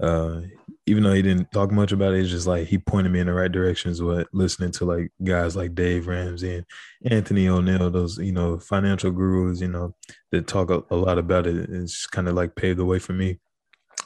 uh, 0.00 0.40
even 0.86 1.02
though 1.02 1.12
he 1.12 1.22
didn't 1.22 1.52
talk 1.52 1.70
much 1.70 1.92
about 1.92 2.14
it, 2.14 2.20
it's 2.20 2.30
just 2.30 2.46
like 2.46 2.66
he 2.66 2.78
pointed 2.78 3.12
me 3.12 3.20
in 3.20 3.26
the 3.26 3.34
right 3.34 3.52
directions 3.52 4.00
with 4.00 4.26
listening 4.32 4.72
to 4.72 4.84
like 4.84 5.12
guys 5.22 5.54
like 5.54 5.74
Dave 5.74 6.06
Ramsey 6.06 6.56
and 6.56 6.66
Anthony 7.12 7.46
ONeal, 7.46 7.92
those, 7.92 8.18
you 8.18 8.32
know, 8.32 8.58
financial 8.58 9.10
gurus, 9.10 9.60
you 9.60 9.68
know, 9.68 9.94
that 10.32 10.46
talk 10.46 10.70
a, 10.70 10.82
a 10.90 10.96
lot 10.96 11.18
about 11.18 11.46
it. 11.46 11.68
It's 11.70 12.06
kind 12.06 12.28
of 12.28 12.34
like 12.34 12.56
paved 12.56 12.78
the 12.78 12.84
way 12.84 12.98
for 12.98 13.12
me. 13.12 13.38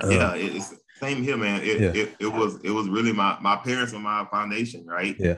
Uh, 0.03 0.09
yeah, 0.09 0.35
it's 0.35 0.75
same 1.01 1.23
here, 1.23 1.37
man. 1.37 1.63
It, 1.63 1.81
yeah. 1.81 2.03
it, 2.03 2.17
it 2.19 2.33
was 2.33 2.59
it 2.65 2.71
was 2.71 2.89
really 2.89 3.13
my 3.13 3.39
my 3.41 3.57
parents 3.57 3.93
were 3.93 4.01
my 4.01 4.27
foundation, 4.31 4.85
right? 4.87 5.15
Yeah. 5.19 5.37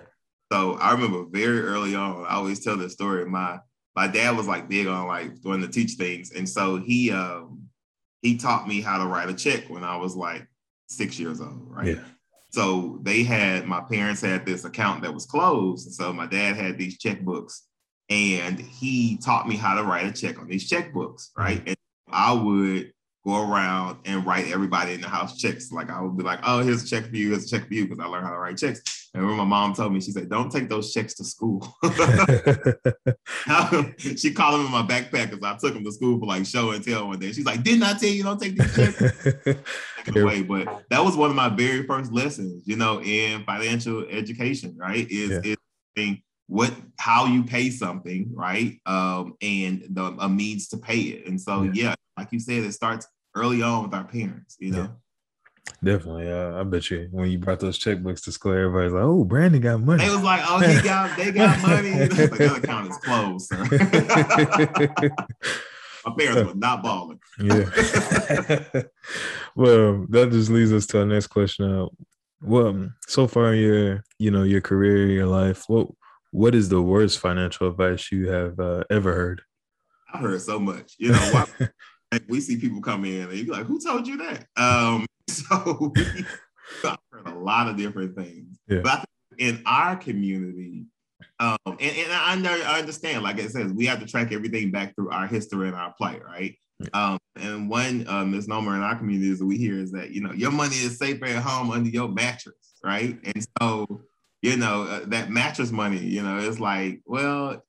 So 0.51 0.75
I 0.75 0.93
remember 0.93 1.27
very 1.31 1.61
early 1.61 1.95
on, 1.95 2.25
I 2.25 2.37
always 2.37 2.65
tell 2.65 2.77
this 2.77 2.95
story. 2.95 3.27
My 3.27 3.59
my 3.97 4.07
dad 4.07 4.37
was 4.37 4.47
like 4.47 4.69
big 4.69 4.87
on 4.87 5.09
like 5.09 5.33
wanting 5.43 5.67
to 5.67 5.73
teach 5.73 5.93
things. 5.93 6.31
And 6.33 6.49
so 6.49 6.77
he 6.77 7.11
um 7.11 7.63
he 8.23 8.37
taught 8.37 8.69
me 8.69 8.81
how 8.81 8.99
to 8.99 9.07
write 9.09 9.31
a 9.31 9.35
check 9.35 9.69
when 9.69 9.83
I 9.83 9.97
was 9.97 10.15
like 10.15 10.47
six 10.87 11.19
years 11.19 11.41
old, 11.41 11.67
right? 11.69 11.97
Yeah. 11.97 12.05
so 12.51 12.99
they 13.03 13.25
had 13.25 13.67
my 13.67 13.81
parents 13.81 14.21
had 14.21 14.45
this 14.45 14.65
account 14.65 15.03
that 15.03 15.15
was 15.15 15.27
closed. 15.27 15.87
And 15.87 15.95
so 15.95 16.13
my 16.13 16.27
dad 16.27 16.57
had 16.57 16.79
these 16.79 16.99
checkbooks 16.99 17.61
and 18.09 18.61
he 18.61 19.17
taught 19.17 19.49
me 19.49 19.57
how 19.57 19.75
to 19.75 19.83
write 19.83 20.07
a 20.07 20.13
check 20.13 20.39
on 20.39 20.47
these 20.47 20.71
checkbooks, 20.71 21.31
right? 21.37 21.63
And 21.67 21.77
I 22.09 22.33
would 22.33 22.93
go 23.27 23.51
around 23.51 23.99
and 24.05 24.25
write 24.25 24.53
everybody 24.53 24.95
in 24.95 25.01
the 25.01 25.09
house 25.09 25.37
checks. 25.37 25.73
Like 25.73 25.91
I 25.91 26.01
would 26.01 26.17
be 26.17 26.23
like, 26.23 26.39
oh, 26.45 26.63
here's 26.63 26.85
a 26.85 26.87
check 26.87 27.11
for 27.11 27.17
you, 27.17 27.31
here's 27.31 27.45
a 27.45 27.49
check 27.49 27.67
for 27.67 27.75
you, 27.75 27.85
because 27.85 27.99
I 27.99 28.07
learned 28.07 28.25
how 28.25 28.33
to 28.33 28.39
write 28.39 28.57
checks. 28.57 28.81
And 29.15 29.27
when 29.27 29.37
my 29.37 29.45
mom 29.45 29.75
told 29.75 29.93
me, 29.93 30.01
she 30.01 30.13
said, 30.13 30.29
don't 30.29 30.53
take 30.53 30.69
those 30.69 30.93
checks 30.93 31.15
to 31.15 31.25
school. 31.25 31.61
she 33.99 34.33
called 34.33 34.55
them 34.55 34.67
in 34.67 34.71
my 34.71 34.87
backpack 34.87 35.31
because 35.31 35.43
I 35.43 35.57
took 35.57 35.75
them 35.75 35.85
to 35.85 35.93
school 35.93 36.21
for 36.21 36.27
like 36.27 36.47
show 36.47 36.71
and 36.71 36.85
tell 36.85 37.09
one 37.09 37.19
day. 37.19 37.33
She's 37.33 37.47
like, 37.47 37.63
didn't 37.63 37.83
I 37.83 37.95
tell 37.95 38.11
you 38.11 38.23
don't 38.23 38.41
take 38.41 38.57
these 38.57 38.77
checks? 38.77 39.27
away. 40.15 40.43
But 40.43 40.85
that 40.91 41.03
was 41.03 41.17
one 41.17 41.31
of 41.31 41.37
my 41.37 41.49
very 41.49 41.85
first 41.85 42.13
lessons, 42.13 42.63
you 42.67 42.77
know, 42.77 43.03
in 43.03 43.43
financial 43.45 44.07
education, 44.09 44.77
right? 44.79 45.11
Is 45.11 45.31
yeah. 45.45 45.55
is 45.97 46.17
what 46.49 46.73
how 46.99 47.27
you 47.27 47.43
pay 47.43 47.71
something, 47.71 48.31
right? 48.33 48.79
Um, 48.87 49.35
and 49.41 49.85
the 49.91 50.15
a 50.21 50.29
means 50.29 50.69
to 50.69 50.77
pay 50.77 50.99
it. 50.99 51.27
And 51.27 51.41
so 51.41 51.63
yeah. 51.63 51.71
yeah, 51.73 51.95
like 52.17 52.29
you 52.33 52.39
said, 52.39 52.63
it 52.63 52.73
starts 52.73 53.09
early 53.37 53.63
on 53.63 53.85
with 53.85 53.95
our 53.95 54.05
parents, 54.05 54.57
you 54.59 54.73
know. 54.73 54.79
Yeah. 54.79 54.89
Definitely, 55.83 56.31
uh, 56.31 56.61
I 56.61 56.63
bet 56.63 56.91
you 56.91 57.09
when 57.11 57.29
you 57.29 57.39
brought 57.39 57.61
those 57.61 57.79
checkbooks 57.79 58.23
to 58.25 58.33
school, 58.33 58.53
everybody's 58.53 58.93
like, 58.93 59.03
"Oh, 59.03 59.25
Brandon 59.25 59.61
got 59.61 59.81
money." 59.81 60.05
They 60.05 60.11
was 60.11 60.23
like, 60.23 60.41
"Oh, 60.45 60.59
he 60.59 60.81
got, 60.81 61.17
they 61.17 61.33
got 61.33 61.61
money." 61.63 61.91
the 61.91 62.61
account 62.63 62.91
is 62.91 62.97
closed. 62.99 63.53
My 66.07 66.15
parents 66.17 66.53
were 66.53 66.59
not 66.59 66.83
balling. 66.83 67.19
yeah. 67.41 67.69
well, 69.57 70.07
that 70.09 70.29
just 70.31 70.51
leads 70.51 70.73
us 70.73 70.87
to 70.89 71.01
our 71.01 71.05
next 71.05 71.27
question. 71.27 71.71
Uh, 71.71 71.87
well, 72.41 72.91
so 73.09 73.27
far 73.27 73.53
in 73.53 73.61
your, 73.61 74.05
you 74.19 74.31
know, 74.31 74.45
your 74.45 74.61
career, 74.61 75.09
your 75.09 75.27
life, 75.27 75.65
what 75.67 75.89
what 76.31 76.55
is 76.55 76.69
the 76.69 76.81
worst 76.81 77.19
financial 77.19 77.69
advice 77.69 78.13
you 78.13 78.29
have 78.29 78.59
uh, 78.61 78.85
ever 78.89 79.15
heard? 79.15 79.43
I've 80.13 80.21
heard 80.21 80.41
so 80.41 80.59
much. 80.59 80.95
You 80.99 81.13
know, 81.13 81.45
we 82.29 82.41
see 82.41 82.57
people 82.57 82.81
come 82.81 83.05
in 83.05 83.23
and 83.23 83.33
you're 83.33 83.55
like, 83.55 83.67
"Who 83.67 83.81
told 83.81 84.07
you 84.07 84.17
that?" 84.19 84.47
Um, 84.57 85.07
so 85.29 85.93
we, 85.95 86.25
I've 86.85 86.99
heard 87.13 87.29
a 87.29 87.35
lot 87.35 87.69
of 87.69 87.77
different 87.77 88.17
things. 88.17 88.59
Yeah. 88.69 88.81
But 88.83 89.05
in 89.39 89.63
our 89.67 89.97
community, 89.97 90.87
um, 91.39 91.59
and, 91.67 91.81
and 91.81 92.13
I, 92.13 92.75
I 92.75 92.79
understand, 92.79 93.23
like 93.23 93.39
it 93.39 93.51
says, 93.51 93.73
we 93.73 93.87
have 93.87 94.01
to 94.01 94.07
track 94.07 94.33
everything 94.33 94.71
back 94.71 94.95
through 94.95 95.11
our 95.11 95.27
history 95.27 95.69
and 95.69 95.77
our 95.77 95.93
plight, 95.93 96.25
right? 96.25 96.57
Um, 96.93 97.19
and 97.37 97.71
one 97.71 98.07
uh, 98.09 98.25
misnomer 98.25 98.75
in 98.75 98.83
our 98.83 98.97
community 98.97 99.31
is 99.31 99.39
that 99.39 99.47
we 99.47 99.57
hear 99.57 99.79
is 99.79 99.93
that 99.93 100.11
you 100.11 100.21
know 100.21 100.33
your 100.33 100.51
money 100.51 100.77
is 100.77 100.99
safer 100.99 101.25
at 101.25 101.43
home 101.43 101.71
under 101.71 101.89
your 101.89 102.09
mattress, 102.09 102.75
right? 102.85 103.19
And 103.25 103.47
so 103.61 104.03
you 104.43 104.57
know 104.57 104.83
uh, 104.83 105.01
that 105.07 105.31
mattress 105.31 105.71
money, 105.71 105.99
you 105.99 106.23
know, 106.23 106.39
it's 106.39 106.61
like 106.61 107.01
well, 107.07 107.65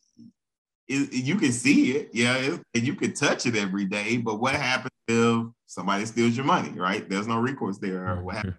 it, 0.88 1.14
you 1.14 1.36
can 1.36 1.52
see 1.52 1.92
it, 1.92 2.10
yeah, 2.14 2.58
and 2.74 2.84
you 2.88 2.96
can 2.96 3.14
touch 3.14 3.46
it 3.46 3.56
every 3.56 3.86
day. 3.86 4.18
But 4.18 4.40
what 4.40 4.56
happens 4.56 4.92
if 5.08 5.48
somebody 5.66 6.06
steals 6.06 6.36
your 6.36 6.46
money, 6.46 6.78
right? 6.80 7.08
There's 7.10 7.28
no 7.28 7.40
recourse 7.40 7.78
there. 7.78 8.16
What 8.22 8.36
happens 8.36 8.56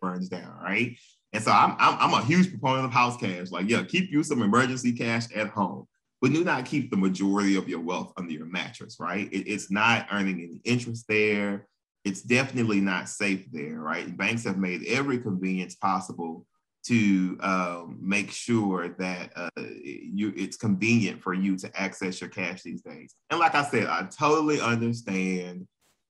burns 0.00 0.28
down, 0.28 0.58
right? 0.62 0.96
And 1.32 1.42
so 1.42 1.52
I'm, 1.52 1.76
I'm, 1.78 1.96
I'm 2.00 2.14
a 2.14 2.24
huge 2.24 2.50
proponent 2.50 2.86
of 2.86 2.92
house 2.92 3.16
cash. 3.16 3.50
Like, 3.50 3.68
yeah, 3.68 3.82
keep 3.84 4.10
you 4.10 4.22
some 4.22 4.42
emergency 4.42 4.92
cash 4.92 5.26
at 5.34 5.48
home, 5.48 5.86
but 6.20 6.32
do 6.32 6.42
not 6.42 6.64
keep 6.64 6.90
the 6.90 6.96
majority 6.96 7.56
of 7.56 7.68
your 7.68 7.80
wealth 7.80 8.12
under 8.16 8.32
your 8.32 8.46
mattress, 8.46 8.96
right? 8.98 9.32
It, 9.32 9.46
it's 9.46 9.70
not 9.70 10.06
earning 10.10 10.40
any 10.40 10.60
interest 10.64 11.04
there. 11.08 11.66
It's 12.04 12.22
definitely 12.22 12.80
not 12.80 13.08
safe 13.08 13.46
there, 13.52 13.78
right? 13.78 14.16
Banks 14.16 14.44
have 14.44 14.56
made 14.56 14.86
every 14.86 15.18
convenience 15.18 15.74
possible 15.74 16.46
to 16.82 17.38
um, 17.40 17.98
make 18.00 18.30
sure 18.30 18.88
that 18.98 19.32
uh, 19.36 19.50
you 19.56 20.32
it's 20.36 20.56
convenient 20.56 21.22
for 21.22 21.34
you 21.34 21.56
to 21.56 21.80
access 21.80 22.20
your 22.20 22.30
cash 22.30 22.62
these 22.62 22.82
days. 22.82 23.14
And 23.28 23.38
like 23.38 23.54
I 23.54 23.64
said, 23.64 23.86
I 23.86 24.04
totally 24.04 24.60
understand 24.60 25.66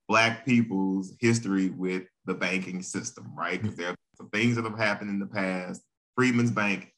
Black 0.08 0.44
people's 0.44 1.16
history 1.20 1.70
with 1.70 2.04
the 2.24 2.34
banking 2.34 2.82
system, 2.82 3.32
right? 3.36 3.60
Because 3.60 3.76
there 3.76 3.90
are 3.90 3.96
some 4.16 4.30
things 4.30 4.56
that 4.56 4.64
have 4.64 4.78
happened 4.78 5.10
in 5.10 5.18
the 5.18 5.26
past. 5.26 5.82
Freedman's 6.16 6.50
Bank, 6.50 6.92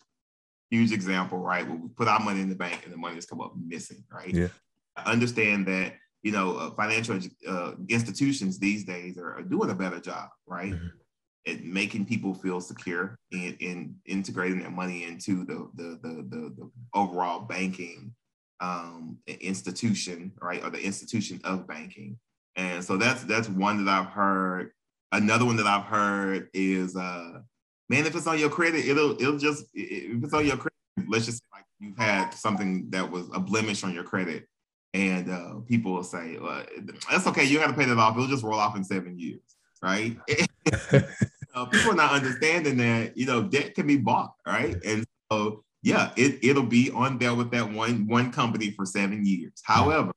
huge 0.71 0.93
example, 0.93 1.39
right? 1.39 1.67
Where 1.67 1.77
we 1.77 1.89
put 1.89 2.09
our 2.09 2.21
money 2.21 2.41
in 2.41 2.49
the 2.49 2.55
bank 2.55 2.83
and 2.85 2.93
the 2.93 2.99
money 2.99 3.15
has 3.15 3.27
come 3.27 3.41
up 3.41 3.55
missing, 3.57 4.05
right? 4.13 4.35
Yeah. 4.35 4.49
I 4.97 5.11
understand 5.11 5.67
that 5.69 5.95
you 6.23 6.33
know 6.33 6.57
uh, 6.57 6.71
financial 6.73 7.19
uh, 7.49 7.73
institutions 7.89 8.59
these 8.59 8.85
days 8.85 9.17
are, 9.17 9.39
are, 9.39 9.43
doing 9.43 9.71
a 9.71 9.75
better 9.75 9.99
job, 9.99 10.29
right? 10.47 10.73
Mm-hmm 10.73 10.99
at 11.47 11.65
making 11.65 12.05
people 12.07 12.35
feel 12.35 12.61
secure 12.61 13.19
and, 13.33 13.57
in 13.61 13.97
integrating 14.07 14.61
their 14.61 14.71
money 14.71 15.05
into 15.05 15.45
the 15.45 15.69
the 15.75 15.99
the, 16.03 16.15
the, 16.29 16.55
the 16.57 16.71
overall 16.95 17.41
banking 17.41 18.15
um, 18.61 19.19
institution, 19.27 20.33
right, 20.41 20.63
or 20.63 20.71
the 20.71 20.83
institution 20.83 21.41
of 21.45 21.67
banking. 21.67 22.19
And 22.57 22.85
so 22.85 22.97
that's 22.97 23.25
that's 23.25 23.49
one 23.49 23.85
that 23.85 23.91
I've 23.91 24.13
heard. 24.13 24.71
Another 25.11 25.45
one 25.45 25.57
that 25.57 25.67
I've 25.67 25.85
heard 25.85 26.49
is, 26.55 26.97
uh, 26.97 27.41
man, 27.89 28.07
if 28.07 28.15
it's 28.15 28.27
on 28.27 28.39
your 28.39 28.51
credit, 28.51 28.87
it'll 28.87 29.21
it'll 29.21 29.39
just 29.39 29.65
if 29.75 30.23
it's 30.23 30.35
on 30.35 30.47
your 30.47 30.57
credit, 30.57 31.09
let's 31.09 31.27
just 31.27 31.39
say 31.39 31.45
like 31.53 31.65
you've 31.81 31.99
had 31.99 32.31
something 32.31 32.89
that 32.91 33.11
was 33.11 33.29
a 33.35 33.41
blemish 33.41 33.85
on 33.85 33.93
your 33.93 34.05
credit, 34.05 34.47
and 34.95 35.31
uh, 35.31 35.55
people 35.67 35.93
will 35.93 36.05
say, 36.05 36.39
well, 36.39 36.63
that's 37.11 37.27
okay, 37.27 37.45
you 37.45 37.59
got 37.59 37.69
to 37.69 37.75
pay 37.75 37.85
that 37.85 37.99
off. 37.99 38.15
It'll 38.17 38.29
just 38.29 38.45
roll 38.45 38.61
off 38.61 38.77
in 38.77 38.85
seven 38.85 39.19
years, 39.19 39.41
right? 39.83 40.17
uh, 40.93 41.67
people 41.67 41.93
are 41.93 41.97
not 41.97 42.13
understanding 42.13 42.77
that 42.79 43.17
you 43.17 43.27
know 43.27 43.43
debt 43.43 43.75
can 43.75 43.87
be 43.87 43.97
bought, 43.97 44.35
right? 44.47 44.77
And 44.85 45.05
so 45.31 45.65
yeah, 45.83 46.13
it 46.17 46.39
it'll 46.43 46.63
be 46.63 46.91
on 46.91 47.19
there 47.19 47.35
with 47.35 47.51
that 47.51 47.71
one 47.71 48.07
one 48.07 48.33
company 48.33 48.71
for 48.71 48.87
seven 48.87 49.27
years. 49.27 49.61
However, 49.65 50.13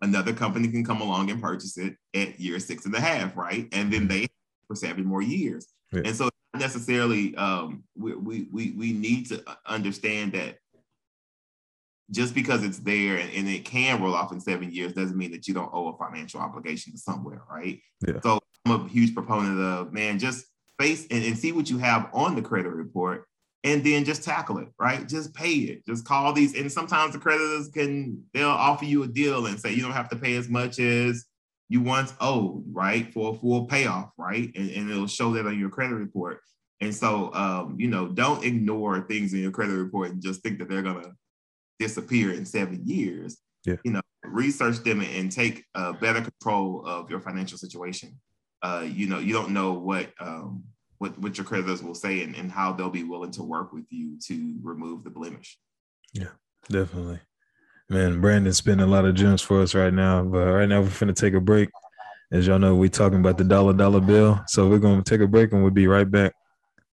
another 0.00 0.32
company 0.32 0.68
can 0.68 0.84
come 0.84 1.00
along 1.00 1.30
and 1.30 1.40
purchase 1.40 1.78
it 1.78 1.96
at 2.14 2.40
year 2.40 2.58
six 2.58 2.86
and 2.86 2.94
a 2.94 3.00
half, 3.00 3.36
right? 3.36 3.68
And 3.72 3.92
then 3.92 4.08
they 4.08 4.26
for 4.66 4.74
seven 4.74 5.04
more 5.04 5.22
years. 5.22 5.68
Yeah. 5.92 6.02
And 6.04 6.16
so 6.16 6.28
necessarily 6.54 7.36
um, 7.36 7.84
we, 7.96 8.14
we 8.14 8.48
we 8.52 8.70
we 8.72 8.92
need 8.92 9.28
to 9.28 9.42
understand 9.66 10.32
that 10.32 10.58
just 12.10 12.34
because 12.34 12.62
it's 12.62 12.78
there 12.78 13.16
and, 13.16 13.30
and, 13.32 13.48
it 13.48 13.64
can 13.64 14.00
roll 14.00 14.14
off 14.14 14.32
in 14.32 14.40
seven 14.40 14.70
years 14.72 14.92
doesn't 14.92 15.16
mean 15.16 15.32
that 15.32 15.48
you 15.48 15.54
don't 15.54 15.70
owe 15.72 15.88
a 15.88 15.96
financial 15.98 16.40
obligation 16.40 16.92
to 16.92 16.98
somewhere, 16.98 17.42
right? 17.50 17.80
Yeah. 18.06 18.20
So 18.22 18.38
I'm 18.64 18.72
a 18.72 18.88
huge 18.88 19.14
proponent 19.14 19.60
of 19.60 19.92
man, 19.92 20.18
just 20.18 20.46
face 20.78 21.06
and, 21.10 21.24
and 21.24 21.36
see 21.36 21.52
what 21.52 21.68
you 21.68 21.78
have 21.78 22.08
on 22.12 22.36
the 22.36 22.42
credit 22.42 22.70
report 22.70 23.26
and 23.64 23.82
then 23.82 24.04
just 24.04 24.22
tackle 24.22 24.58
it, 24.58 24.68
right? 24.78 25.08
Just 25.08 25.34
pay 25.34 25.54
it. 25.54 25.84
Just 25.86 26.04
call 26.04 26.32
these. 26.32 26.54
And 26.54 26.70
sometimes 26.70 27.14
the 27.14 27.18
creditors 27.18 27.68
can, 27.68 28.22
they'll 28.32 28.48
offer 28.48 28.84
you 28.84 29.02
a 29.02 29.08
deal 29.08 29.46
and 29.46 29.58
say 29.58 29.72
you 29.72 29.82
don't 29.82 29.92
have 29.92 30.08
to 30.10 30.16
pay 30.16 30.36
as 30.36 30.48
much 30.48 30.78
as 30.78 31.24
you 31.68 31.80
once 31.80 32.14
owed, 32.20 32.64
right? 32.72 33.12
For 33.12 33.34
a 33.34 33.36
full 33.36 33.66
payoff, 33.66 34.10
right? 34.16 34.52
And, 34.54 34.70
and 34.70 34.90
it'll 34.90 35.08
show 35.08 35.32
that 35.32 35.46
on 35.46 35.58
your 35.58 35.70
credit 35.70 35.96
report. 35.96 36.40
And 36.80 36.94
so, 36.94 37.34
um, 37.34 37.76
you 37.78 37.88
know, 37.88 38.06
don't 38.06 38.44
ignore 38.44 39.00
things 39.00 39.32
in 39.32 39.40
your 39.40 39.50
credit 39.50 39.74
report 39.74 40.10
and 40.10 40.22
just 40.22 40.42
think 40.42 40.58
that 40.58 40.68
they're 40.68 40.82
going 40.82 41.02
to 41.02 41.12
disappear 41.78 42.32
in 42.32 42.44
seven 42.44 42.82
years. 42.84 43.38
Yeah. 43.64 43.76
You 43.84 43.92
know, 43.92 44.00
research 44.24 44.78
them 44.78 45.00
and 45.00 45.30
take 45.30 45.64
uh, 45.74 45.92
better 45.92 46.20
control 46.20 46.84
of 46.86 47.10
your 47.10 47.20
financial 47.20 47.58
situation 47.58 48.18
uh, 48.62 48.86
you 48.86 49.06
know, 49.06 49.18
you 49.18 49.32
don't 49.32 49.50
know 49.50 49.74
what 49.74 50.08
um, 50.20 50.64
what 50.98 51.18
what 51.18 51.38
your 51.38 51.44
creditors 51.44 51.82
will 51.82 51.94
say 51.94 52.22
and, 52.22 52.34
and 52.34 52.50
how 52.50 52.72
they'll 52.72 52.90
be 52.90 53.04
willing 53.04 53.30
to 53.32 53.42
work 53.42 53.72
with 53.72 53.84
you 53.90 54.18
to 54.26 54.58
remove 54.62 55.04
the 55.04 55.10
blemish. 55.10 55.58
Yeah, 56.12 56.30
definitely. 56.68 57.20
Man, 57.88 58.20
Brandon's 58.20 58.56
spending 58.56 58.86
a 58.86 58.90
lot 58.90 59.04
of 59.04 59.14
gems 59.14 59.42
for 59.42 59.62
us 59.62 59.74
right 59.74 59.92
now. 59.92 60.24
But 60.24 60.46
right 60.46 60.68
now 60.68 60.80
we're 60.80 60.98
gonna 60.98 61.12
take 61.12 61.34
a 61.34 61.40
break. 61.40 61.68
As 62.32 62.46
y'all 62.46 62.58
know, 62.58 62.74
we're 62.74 62.88
talking 62.88 63.20
about 63.20 63.38
the 63.38 63.44
dollar 63.44 63.72
dollar 63.72 64.00
bill. 64.00 64.42
So 64.48 64.68
we're 64.68 64.78
gonna 64.78 65.02
take 65.02 65.20
a 65.20 65.28
break 65.28 65.52
and 65.52 65.62
we'll 65.62 65.70
be 65.70 65.86
right 65.86 66.10
back. 66.10 66.32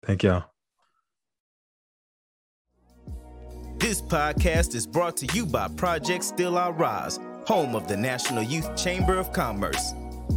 Thank 0.04 0.24
y'all. 0.24 0.51
This 3.82 4.00
podcast 4.00 4.76
is 4.76 4.86
brought 4.86 5.18
to 5.18 5.26
you 5.36 5.44
by 5.44 5.68
Project 5.68 6.24
Still 6.24 6.56
I 6.56 6.70
Rise, 6.70 7.20
home 7.48 7.74
of 7.74 7.88
the 7.88 7.98
National 7.98 8.44
Youth 8.44 8.76
Chamber 8.76 9.18
of 9.18 9.34
Commerce. 9.34 9.94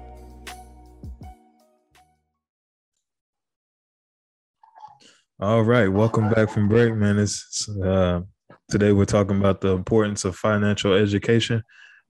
All 5.40 5.62
right, 5.62 5.88
welcome 5.88 6.32
back 6.32 6.50
from 6.50 6.68
break, 6.68 6.96
man. 6.96 7.20
It's 7.20 7.70
uh, 7.70 8.22
today 8.72 8.92
we're 8.92 9.06
talking 9.06 9.38
about 9.38 9.62
the 9.62 9.68
importance 9.68 10.26
of 10.26 10.36
financial 10.36 10.94
education 10.94 11.62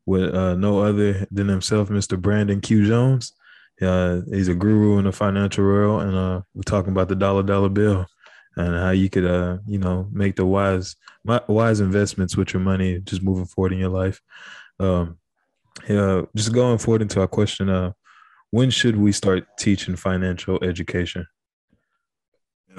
with 0.05 0.33
uh, 0.33 0.55
no 0.55 0.79
other 0.79 1.27
than 1.29 1.49
himself, 1.49 1.89
Mr. 1.89 2.17
Brandon 2.17 2.61
Q. 2.61 2.87
Jones. 2.87 3.33
uh, 3.81 4.21
he's 4.31 4.47
a 4.47 4.55
guru 4.55 4.97
in 4.97 5.03
the 5.03 5.11
financial 5.11 5.65
world, 5.65 6.03
and 6.03 6.15
uh, 6.15 6.41
we're 6.53 6.61
talking 6.61 6.93
about 6.93 7.09
the 7.09 7.17
dollar 7.17 7.43
dollar 7.43 7.67
bill 7.67 8.05
and 8.55 8.73
how 8.73 8.91
you 8.91 9.09
could, 9.09 9.25
uh, 9.25 9.57
you 9.67 9.77
know, 9.77 10.07
make 10.13 10.37
the 10.37 10.45
wise 10.45 10.95
wise 11.49 11.81
investments 11.81 12.37
with 12.37 12.53
your 12.53 12.61
money, 12.61 13.01
just 13.01 13.21
moving 13.21 13.45
forward 13.45 13.73
in 13.73 13.79
your 13.79 13.89
life. 13.89 14.21
Um, 14.79 15.17
yeah, 15.89 16.21
just 16.33 16.53
going 16.53 16.77
forward 16.77 17.01
into 17.01 17.19
our 17.19 17.27
question, 17.27 17.67
uh, 17.67 17.91
when 18.51 18.69
should 18.69 18.95
we 18.95 19.11
start 19.11 19.45
teaching 19.59 19.97
financial 19.97 20.63
education? 20.63 21.27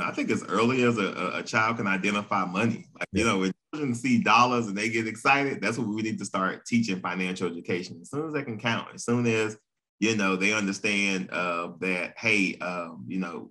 I 0.01 0.13
think 0.13 0.31
as 0.31 0.45
early 0.45 0.83
as 0.83 0.99
a, 0.99 1.33
a 1.35 1.43
child 1.43 1.77
can 1.77 1.87
identify 1.87 2.45
money, 2.45 2.87
like 2.99 3.09
you 3.13 3.25
know, 3.25 3.39
when 3.39 3.53
children 3.73 3.95
see 3.95 4.23
dollars 4.23 4.67
and 4.67 4.77
they 4.77 4.89
get 4.89 5.07
excited, 5.07 5.61
that's 5.61 5.79
what 5.79 5.89
we 5.89 6.03
need 6.03 6.19
to 6.19 6.25
start 6.25 6.67
teaching 6.67 7.01
financial 7.01 7.49
education. 7.49 7.99
As 8.01 8.11
soon 8.11 8.27
as 8.27 8.33
they 8.33 8.43
can 8.43 8.59
count, 8.59 8.89
as 8.95 9.05
soon 9.05 9.27
as 9.27 9.57
you 10.01 10.17
know, 10.17 10.37
they 10.37 10.53
understand 10.53 11.31
uh, 11.31 11.71
that, 11.81 12.15
hey, 12.17 12.57
um, 12.61 13.05
you 13.09 13.19
know, 13.19 13.51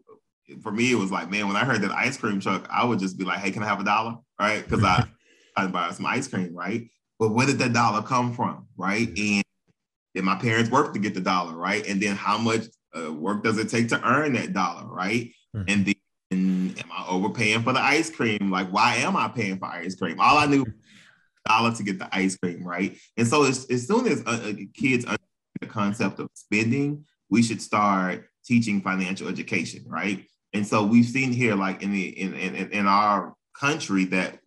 for 0.61 0.71
me, 0.71 0.91
it 0.91 0.95
was 0.95 1.11
like, 1.11 1.29
man, 1.29 1.47
when 1.47 1.57
I 1.57 1.65
heard 1.65 1.81
that 1.81 1.91
ice 1.91 2.17
cream 2.17 2.39
truck, 2.39 2.67
I 2.71 2.85
would 2.85 2.99
just 2.99 3.17
be 3.17 3.25
like, 3.25 3.39
hey, 3.39 3.51
can 3.51 3.63
I 3.63 3.67
have 3.67 3.81
a 3.81 3.83
dollar? 3.83 4.15
Right. 4.39 4.63
Because 4.63 4.83
I, 4.83 5.05
I 5.55 5.67
buy 5.67 5.91
some 5.91 6.05
ice 6.05 6.27
cream, 6.27 6.55
right? 6.55 6.89
But 7.19 7.29
where 7.29 7.47
did 7.47 7.59
that 7.59 7.73
dollar 7.73 8.01
come 8.01 8.33
from? 8.33 8.67
Right. 8.77 9.07
And 9.17 9.43
did 10.15 10.23
my 10.23 10.35
parents 10.35 10.71
work 10.71 10.93
to 10.93 10.99
get 10.99 11.13
the 11.13 11.21
dollar, 11.21 11.55
right? 11.55 11.85
And 11.87 12.01
then 12.01 12.15
how 12.15 12.37
much 12.37 12.65
uh, 12.97 13.11
work 13.11 13.43
does 13.43 13.57
it 13.57 13.69
take 13.69 13.89
to 13.89 14.01
earn 14.07 14.33
that 14.33 14.53
dollar, 14.53 14.87
right? 14.87 15.31
Mm-hmm. 15.55 15.63
And 15.67 15.85
then 15.85 15.95
overpaying 17.07 17.63
for 17.63 17.73
the 17.73 17.81
ice 17.81 18.09
cream? 18.09 18.51
Like, 18.51 18.69
why 18.69 18.95
am 18.95 19.15
I 19.15 19.27
paying 19.27 19.57
for 19.57 19.65
ice 19.65 19.95
cream? 19.95 20.19
All 20.19 20.37
I 20.37 20.45
knew 20.45 20.65
dollar 21.47 21.73
to 21.73 21.83
get 21.83 21.99
the 21.99 22.09
ice 22.15 22.37
cream, 22.37 22.63
right? 22.63 22.97
And 23.15 23.27
so 23.27 23.43
as, 23.43 23.65
as 23.69 23.87
soon 23.87 24.07
as 24.07 24.21
uh, 24.25 24.49
uh 24.49 24.53
kids 24.73 25.05
the 25.61 25.67
concept 25.67 26.19
of 26.19 26.29
spending, 26.33 27.05
we 27.29 27.41
should 27.41 27.61
start 27.61 28.29
teaching 28.45 28.81
financial 28.81 29.27
education, 29.27 29.83
right? 29.87 30.25
And 30.53 30.65
so 30.65 30.83
we've 30.83 31.05
seen 31.05 31.31
here, 31.31 31.55
like 31.55 31.81
in 31.83 31.91
the 31.91 32.07
in, 32.07 32.33
in, 32.33 32.71
in 32.71 32.87
our 32.87 33.33
country, 33.59 34.05
that 34.05 34.39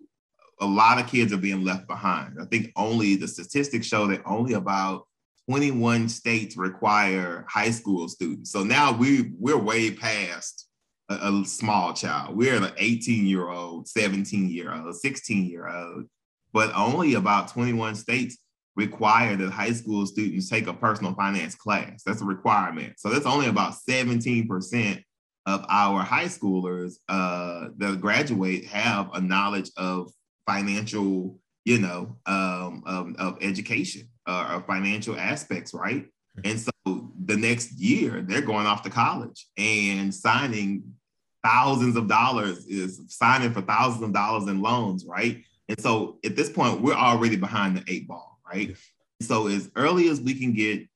a 0.61 0.67
lot 0.67 1.01
of 1.01 1.07
kids 1.07 1.33
are 1.33 1.39
being 1.39 1.65
left 1.65 1.87
behind. 1.87 2.37
I 2.41 2.45
think 2.45 2.73
only 2.77 3.17
the 3.17 3.29
statistics 3.29 3.87
show 3.87 4.07
that 4.09 4.23
only 4.27 4.55
about 4.55 5.07
21 5.49 6.09
states 6.09 6.57
require 6.57 7.45
high 7.49 7.71
school 7.71 8.09
students. 8.09 8.51
So 8.53 8.63
now 8.63 8.93
we 8.93 9.33
we're 9.39 9.59
way 9.59 9.91
past 9.91 10.69
a, 11.11 11.33
a 11.33 11.45
small 11.45 11.93
child. 11.93 12.37
We're 12.37 12.57
an 12.57 12.73
18 12.77 13.27
year 13.27 13.49
old, 13.49 13.89
17 13.89 14.49
year 14.49 14.73
old, 14.73 14.95
16 14.95 15.47
year 15.47 15.69
old, 15.69 16.07
but 16.53 16.75
only 16.75 17.15
about 17.15 17.49
21 17.49 17.97
states 17.97 18.39
require 18.77 19.37
that 19.37 19.51
high 19.51 19.73
school 19.73 20.07
students 20.07 20.49
take 20.49 20.67
a 20.67 20.73
personal 20.73 21.15
finance 21.15 21.55
class. 21.55 22.03
That's 22.05 22.23
a 22.23 22.25
requirement. 22.25 22.95
So 22.99 23.11
that's 23.11 23.27
only 23.27 23.49
about 23.49 23.75
17% 23.89 25.05
of 25.47 25.65
our 25.69 26.01
high 26.03 26.27
schoolers 26.27 26.95
uh, 27.09 27.69
that 27.79 28.01
graduate 28.01 28.67
have 28.67 29.11
a 29.13 29.21
knowledge 29.21 29.71
of 29.77 30.11
financial, 30.47 31.39
you 31.65 31.79
know, 31.79 32.17
um, 32.27 32.83
um, 32.87 33.17
of 33.19 33.39
education 33.41 34.09
uh, 34.27 34.55
or 34.55 34.63
financial 34.63 35.17
aspects, 35.19 35.75
right? 35.75 36.07
And 36.45 36.61
so 36.61 36.71
the 36.87 37.37
next 37.37 37.73
year 37.73 38.23
they're 38.23 38.41
going 38.41 38.67
off 38.67 38.83
to 38.83 38.91
college 38.91 39.47
and 39.57 40.15
signing 40.15 40.95
thousands 41.45 41.97
of 41.97 42.09
dollars 42.09 42.67
is 42.67 43.01
signing 43.09 43.53
for 43.53 43.63
thousands 43.63 44.03
of 44.03 44.13
dollars 44.13 44.49
in 44.49 44.61
loans, 44.61 45.05
right? 45.05 45.43
And 45.69 45.81
so 45.81 46.19
at 46.25 46.37
this 46.37 46.51
point, 46.51 46.81
we're 46.81 46.95
already 46.95 47.37
behind 47.37 47.77
the 47.77 47.85
eight 47.87 48.09
ball 48.09 48.31
right? 48.51 48.77
So 49.23 49.49
as 49.49 49.71
early 49.77 50.09
as 50.09 50.21
we 50.21 50.35
can 50.35 50.53
get 50.53 50.87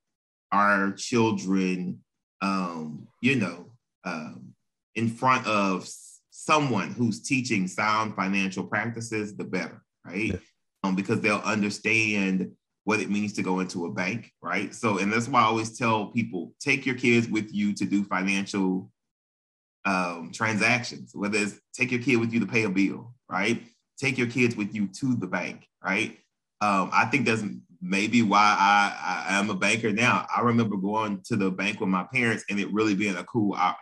our 0.51 0.91
children, 0.93 2.01
um, 2.41 3.07
you 3.21 3.35
know, 3.35 3.71
um, 4.03 4.53
in 4.95 5.09
front 5.09 5.45
of 5.47 5.87
someone 6.31 6.91
who's 6.91 7.21
teaching 7.21 7.67
sound 7.67 8.15
financial 8.15 8.63
practices, 8.63 9.35
the 9.35 9.43
better, 9.43 9.81
right? 10.05 10.33
Yeah. 10.33 10.37
Um, 10.83 10.95
because 10.95 11.21
they'll 11.21 11.37
understand 11.37 12.51
what 12.83 12.99
it 12.99 13.09
means 13.09 13.33
to 13.33 13.41
go 13.41 13.59
into 13.59 13.87
a 13.87 13.91
bank, 13.91 14.31
right? 14.41 14.73
So, 14.73 14.99
and 14.99 15.11
that's 15.11 15.27
why 15.27 15.41
I 15.41 15.45
always 15.45 15.75
tell 15.75 16.07
people 16.07 16.53
take 16.59 16.85
your 16.85 16.95
kids 16.95 17.27
with 17.27 17.51
you 17.53 17.73
to 17.73 17.85
do 17.85 18.03
financial 18.03 18.91
um, 19.85 20.31
transactions, 20.33 21.11
whether 21.13 21.37
it's 21.37 21.59
take 21.73 21.91
your 21.91 22.01
kid 22.01 22.17
with 22.17 22.33
you 22.33 22.39
to 22.39 22.47
pay 22.47 22.63
a 22.63 22.69
bill, 22.69 23.13
right? 23.29 23.63
Take 23.97 24.17
your 24.17 24.27
kids 24.27 24.55
with 24.55 24.73
you 24.73 24.87
to 24.87 25.15
the 25.15 25.27
bank, 25.27 25.67
right? 25.83 26.17
Um, 26.61 26.89
I 26.91 27.05
think 27.05 27.25
that's 27.25 27.43
maybe 27.81 28.23
why 28.23 28.55
I, 28.57 29.25
I 29.29 29.39
am 29.39 29.49
a 29.49 29.55
banker 29.55 29.91
now. 29.91 30.25
I 30.35 30.41
remember 30.41 30.75
going 30.77 31.21
to 31.25 31.35
the 31.35 31.51
bank 31.51 31.79
with 31.79 31.89
my 31.89 32.05
parents 32.11 32.43
and 32.49 32.59
it 32.59 32.71
really 32.73 32.95
being 32.95 33.15
a 33.15 33.23
cool 33.23 33.55
a 33.55 33.75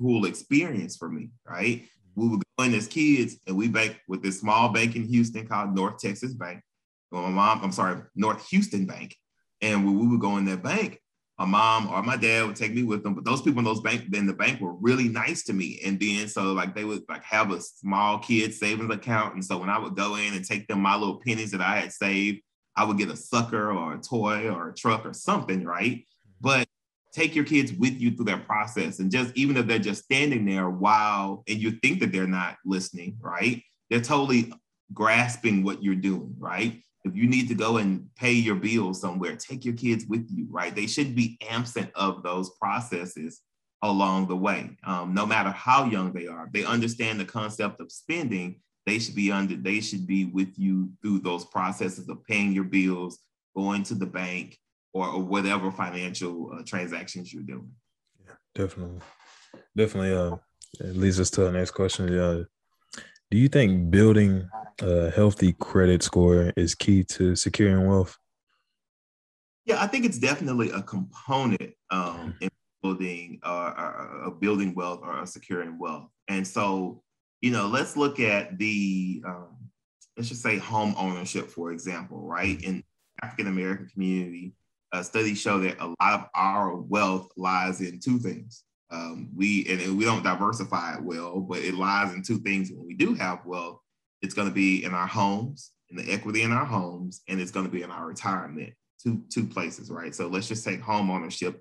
cool 0.00 0.26
experience 0.26 0.96
for 0.96 1.08
me. 1.08 1.30
Right, 1.44 1.86
we 2.14 2.28
were 2.28 2.38
going 2.56 2.74
as 2.74 2.86
kids 2.86 3.36
and 3.46 3.56
we 3.56 3.68
bank 3.68 4.00
with 4.06 4.22
this 4.22 4.40
small 4.40 4.68
bank 4.70 4.96
in 4.96 5.04
Houston 5.04 5.46
called 5.46 5.74
North 5.74 5.98
Texas 5.98 6.34
Bank. 6.34 6.62
Well, 7.10 7.22
my 7.22 7.30
mom, 7.30 7.64
I'm 7.64 7.72
sorry, 7.72 8.02
North 8.14 8.46
Houston 8.48 8.86
Bank, 8.86 9.16
and 9.60 9.84
when 9.84 9.98
we 9.98 10.06
would 10.06 10.20
go 10.20 10.36
in 10.36 10.44
that 10.44 10.62
bank, 10.62 11.00
my 11.38 11.44
mom 11.44 11.88
or 11.88 12.02
my 12.02 12.16
dad 12.16 12.46
would 12.46 12.56
take 12.56 12.74
me 12.74 12.82
with 12.82 13.04
them. 13.04 13.14
But 13.14 13.24
those 13.24 13.42
people 13.42 13.60
in 13.60 13.64
those 13.64 13.80
bank 13.80 14.12
in 14.12 14.26
the 14.26 14.32
bank 14.32 14.60
were 14.60 14.74
really 14.74 15.08
nice 15.08 15.44
to 15.44 15.52
me. 15.52 15.80
And 15.84 15.98
then 16.00 16.26
so 16.26 16.52
like 16.52 16.74
they 16.74 16.84
would 16.84 17.02
like 17.08 17.22
have 17.22 17.52
a 17.52 17.60
small 17.60 18.18
kid 18.18 18.52
savings 18.52 18.92
account. 18.92 19.34
And 19.34 19.44
so 19.44 19.58
when 19.58 19.70
I 19.70 19.78
would 19.78 19.94
go 19.94 20.16
in 20.16 20.34
and 20.34 20.44
take 20.44 20.66
them 20.66 20.80
my 20.80 20.96
little 20.96 21.20
pennies 21.24 21.52
that 21.52 21.60
I 21.60 21.78
had 21.78 21.92
saved, 21.92 22.40
I 22.76 22.84
would 22.84 22.98
get 22.98 23.10
a 23.10 23.16
sucker 23.16 23.70
or 23.70 23.94
a 23.94 24.00
toy 24.00 24.48
or 24.48 24.70
a 24.70 24.74
truck 24.74 25.06
or 25.06 25.12
something, 25.12 25.64
right? 25.64 25.98
Mm-hmm. 25.98 26.30
But 26.40 26.68
take 27.12 27.34
your 27.34 27.44
kids 27.44 27.72
with 27.72 28.00
you 28.00 28.10
through 28.10 28.26
that 28.26 28.46
process. 28.46 28.98
And 28.98 29.10
just 29.10 29.36
even 29.36 29.56
if 29.56 29.66
they're 29.66 29.78
just 29.78 30.04
standing 30.04 30.44
there 30.44 30.68
while 30.68 31.44
and 31.48 31.58
you 31.58 31.72
think 31.82 32.00
that 32.00 32.12
they're 32.12 32.26
not 32.26 32.56
listening, 32.64 33.16
right? 33.20 33.62
They're 33.90 34.00
totally 34.00 34.52
grasping 34.92 35.62
what 35.62 35.82
you're 35.82 35.94
doing, 35.94 36.34
right? 36.38 36.82
If 37.08 37.16
you 37.16 37.28
need 37.28 37.48
to 37.48 37.54
go 37.54 37.78
and 37.78 38.08
pay 38.16 38.32
your 38.32 38.54
bills 38.54 39.00
somewhere, 39.00 39.36
take 39.36 39.64
your 39.64 39.74
kids 39.74 40.06
with 40.06 40.26
you, 40.30 40.46
right? 40.50 40.74
They 40.74 40.86
should 40.86 41.14
be 41.14 41.38
absent 41.48 41.90
of 41.94 42.22
those 42.22 42.50
processes 42.50 43.40
along 43.82 44.28
the 44.28 44.36
way, 44.36 44.76
um, 44.84 45.14
no 45.14 45.24
matter 45.24 45.50
how 45.50 45.84
young 45.84 46.12
they 46.12 46.26
are. 46.26 46.48
They 46.52 46.64
understand 46.64 47.20
the 47.20 47.24
concept 47.24 47.80
of 47.80 47.92
spending. 47.92 48.60
They 48.86 48.98
should 48.98 49.14
be 49.14 49.30
under. 49.30 49.56
They 49.56 49.80
should 49.80 50.06
be 50.06 50.24
with 50.26 50.58
you 50.58 50.90
through 51.02 51.20
those 51.20 51.44
processes 51.44 52.08
of 52.08 52.24
paying 52.24 52.52
your 52.52 52.64
bills, 52.64 53.18
going 53.56 53.82
to 53.84 53.94
the 53.94 54.06
bank, 54.06 54.58
or, 54.92 55.06
or 55.08 55.22
whatever 55.22 55.70
financial 55.70 56.52
uh, 56.52 56.62
transactions 56.64 57.32
you're 57.32 57.42
doing. 57.42 57.70
Yeah, 58.24 58.34
definitely, 58.54 59.00
definitely. 59.76 60.14
Uh, 60.14 60.36
it 60.80 60.96
leads 60.96 61.20
us 61.20 61.30
to 61.30 61.42
the 61.42 61.52
next 61.52 61.72
question. 61.72 62.18
Uh, 62.18 62.44
do 63.30 63.38
you 63.38 63.48
think 63.48 63.90
building 63.90 64.48
a 64.80 65.10
healthy 65.10 65.52
credit 65.52 66.02
score 66.02 66.52
is 66.56 66.74
key 66.74 67.04
to 67.04 67.36
securing 67.36 67.86
wealth? 67.86 68.16
Yeah, 69.64 69.82
I 69.82 69.86
think 69.86 70.06
it's 70.06 70.18
definitely 70.18 70.70
a 70.70 70.82
component 70.82 71.74
um, 71.90 72.34
in 72.40 72.48
building 72.82 73.40
uh, 73.42 73.72
uh, 73.76 74.30
building 74.30 74.74
wealth 74.74 75.00
or 75.02 75.26
securing 75.26 75.78
wealth. 75.78 76.08
And 76.28 76.46
so, 76.46 77.02
you 77.42 77.50
know, 77.50 77.66
let's 77.66 77.96
look 77.96 78.18
at 78.18 78.58
the 78.58 79.22
um, 79.26 79.56
let's 80.16 80.30
just 80.30 80.42
say 80.42 80.56
home 80.56 80.94
ownership, 80.96 81.50
for 81.50 81.70
example, 81.72 82.22
right? 82.22 82.60
In 82.62 82.82
African 83.22 83.48
American 83.48 83.88
community, 83.88 84.54
uh, 84.92 85.02
studies 85.02 85.38
show 85.38 85.58
that 85.60 85.78
a 85.80 85.88
lot 86.00 86.14
of 86.14 86.24
our 86.34 86.74
wealth 86.74 87.30
lies 87.36 87.82
in 87.82 88.00
two 88.00 88.18
things: 88.18 88.64
um, 88.90 89.30
we 89.36 89.66
and 89.66 89.98
we 89.98 90.04
don't 90.04 90.22
diversify 90.22 90.94
it 90.94 91.02
well, 91.02 91.40
but 91.40 91.58
it 91.58 91.74
lies 91.74 92.12
in 92.14 92.22
two 92.22 92.38
things. 92.38 92.70
When 92.70 92.86
we 92.86 92.94
do 92.94 93.14
have 93.14 93.44
wealth, 93.44 93.80
it's 94.22 94.34
going 94.34 94.48
to 94.48 94.54
be 94.54 94.84
in 94.84 94.94
our 94.94 95.06
homes, 95.06 95.72
in 95.90 95.96
the 95.96 96.10
equity 96.10 96.42
in 96.42 96.52
our 96.52 96.64
homes, 96.64 97.22
and 97.28 97.40
it's 97.40 97.50
going 97.50 97.66
to 97.66 97.72
be 97.72 97.82
in 97.82 97.90
our 97.90 98.06
retirement. 98.06 98.72
Two 99.02 99.22
two 99.30 99.46
places, 99.46 99.90
right? 99.90 100.14
So 100.14 100.26
let's 100.26 100.48
just 100.48 100.64
take 100.64 100.80
home 100.80 101.10
ownership, 101.10 101.60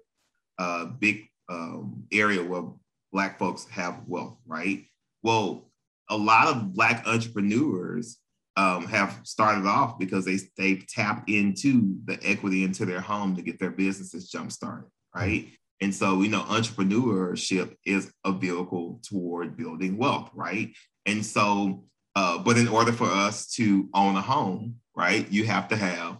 a 0.59 0.63
uh, 0.63 0.85
big 0.85 1.27
um, 1.49 2.03
area 2.11 2.43
where 2.43 2.63
Black 3.11 3.37
folks 3.39 3.65
have 3.69 4.01
wealth, 4.07 4.37
right? 4.45 4.85
Well, 5.21 5.69
a 6.09 6.17
lot 6.17 6.47
of 6.47 6.73
Black 6.73 7.05
entrepreneurs 7.05 8.17
um, 8.55 8.87
have 8.87 9.19
started 9.23 9.67
off 9.67 9.99
because 9.99 10.25
they 10.25 10.39
they've 10.57 10.85
tapped 10.87 11.29
into 11.29 11.97
the 12.05 12.19
equity 12.23 12.63
into 12.63 12.85
their 12.85 13.01
home 13.01 13.35
to 13.35 13.41
get 13.41 13.59
their 13.59 13.71
businesses 13.71 14.29
jump 14.29 14.51
started, 14.51 14.89
right? 15.13 15.49
And 15.81 15.93
so 15.93 16.15
we 16.15 16.27
know 16.27 16.41
entrepreneurship 16.41 17.75
is 17.85 18.11
a 18.23 18.31
vehicle 18.31 18.99
toward 19.07 19.55
building 19.55 19.97
wealth, 19.97 20.31
right? 20.33 20.73
And 21.05 21.25
so, 21.25 21.85
uh, 22.15 22.39
but 22.39 22.57
in 22.57 22.67
order 22.67 22.91
for 22.91 23.05
us 23.07 23.47
to 23.51 23.89
own 23.93 24.15
a 24.15 24.21
home, 24.21 24.77
right, 24.95 25.29
you 25.31 25.45
have 25.45 25.67
to 25.69 25.75
have 25.75 26.17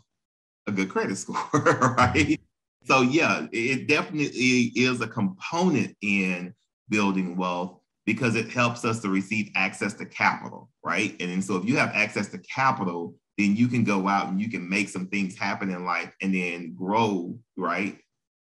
a 0.67 0.71
good 0.71 0.89
credit 0.89 1.15
score, 1.17 1.95
right? 1.97 2.39
So 2.85 3.01
yeah, 3.01 3.47
it 3.51 3.87
definitely 3.87 4.71
is 4.75 5.01
a 5.01 5.07
component 5.07 5.95
in 6.01 6.53
building 6.89 7.35
wealth 7.35 7.79
because 8.05 8.35
it 8.35 8.49
helps 8.49 8.85
us 8.85 9.01
to 9.01 9.09
receive 9.09 9.51
access 9.55 9.93
to 9.95 10.05
capital, 10.05 10.69
right? 10.83 11.15
And 11.19 11.43
so 11.43 11.57
if 11.57 11.65
you 11.65 11.75
have 11.77 11.89
access 11.93 12.29
to 12.29 12.37
capital, 12.37 13.15
then 13.37 13.55
you 13.55 13.67
can 13.67 13.83
go 13.83 14.07
out 14.07 14.29
and 14.29 14.39
you 14.39 14.49
can 14.49 14.67
make 14.67 14.87
some 14.87 15.07
things 15.07 15.37
happen 15.37 15.69
in 15.69 15.83
life 15.83 16.11
and 16.21 16.33
then 16.33 16.73
grow, 16.75 17.37
right? 17.57 17.99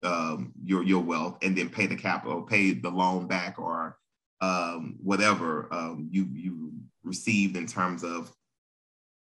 Um, 0.02 0.52
your 0.62 0.82
your 0.82 1.02
wealth 1.02 1.38
and 1.42 1.56
then 1.56 1.68
pay 1.68 1.87
the 1.87 1.96
capital, 1.96 2.42
pay 2.42 2.72
the 2.72 2.90
loan 2.90 3.26
back, 3.26 3.59
or 3.59 3.96
um, 4.40 4.96
whatever 5.02 5.72
um, 5.72 6.09
you 6.11 6.26
you 6.32 6.72
received 7.02 7.56
in 7.56 7.66
terms 7.66 8.04
of 8.04 8.32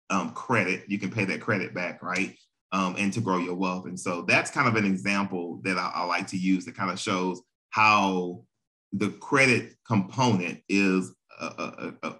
um, 0.09 0.31
credit. 0.31 0.83
You 0.87 0.99
can 0.99 1.11
pay 1.11 1.25
that 1.25 1.41
credit 1.41 1.73
back, 1.73 2.03
right? 2.03 2.37
Um, 2.71 2.95
and 2.97 3.13
to 3.13 3.21
grow 3.21 3.37
your 3.37 3.55
wealth. 3.55 3.85
And 3.85 3.97
so 3.99 4.23
that's 4.23 4.51
kind 4.51 4.67
of 4.67 4.75
an 4.75 4.85
example 4.85 5.61
that 5.63 5.77
I, 5.77 5.91
I 5.95 6.03
like 6.05 6.27
to 6.27 6.37
use 6.37 6.65
that 6.65 6.75
kind 6.75 6.91
of 6.91 6.99
shows 6.99 7.41
how 7.69 8.43
the 8.91 9.09
credit 9.09 9.75
component 9.87 10.61
is 10.67 11.13
a, 11.39 11.45
a, 11.45 11.93
a, 12.03 12.15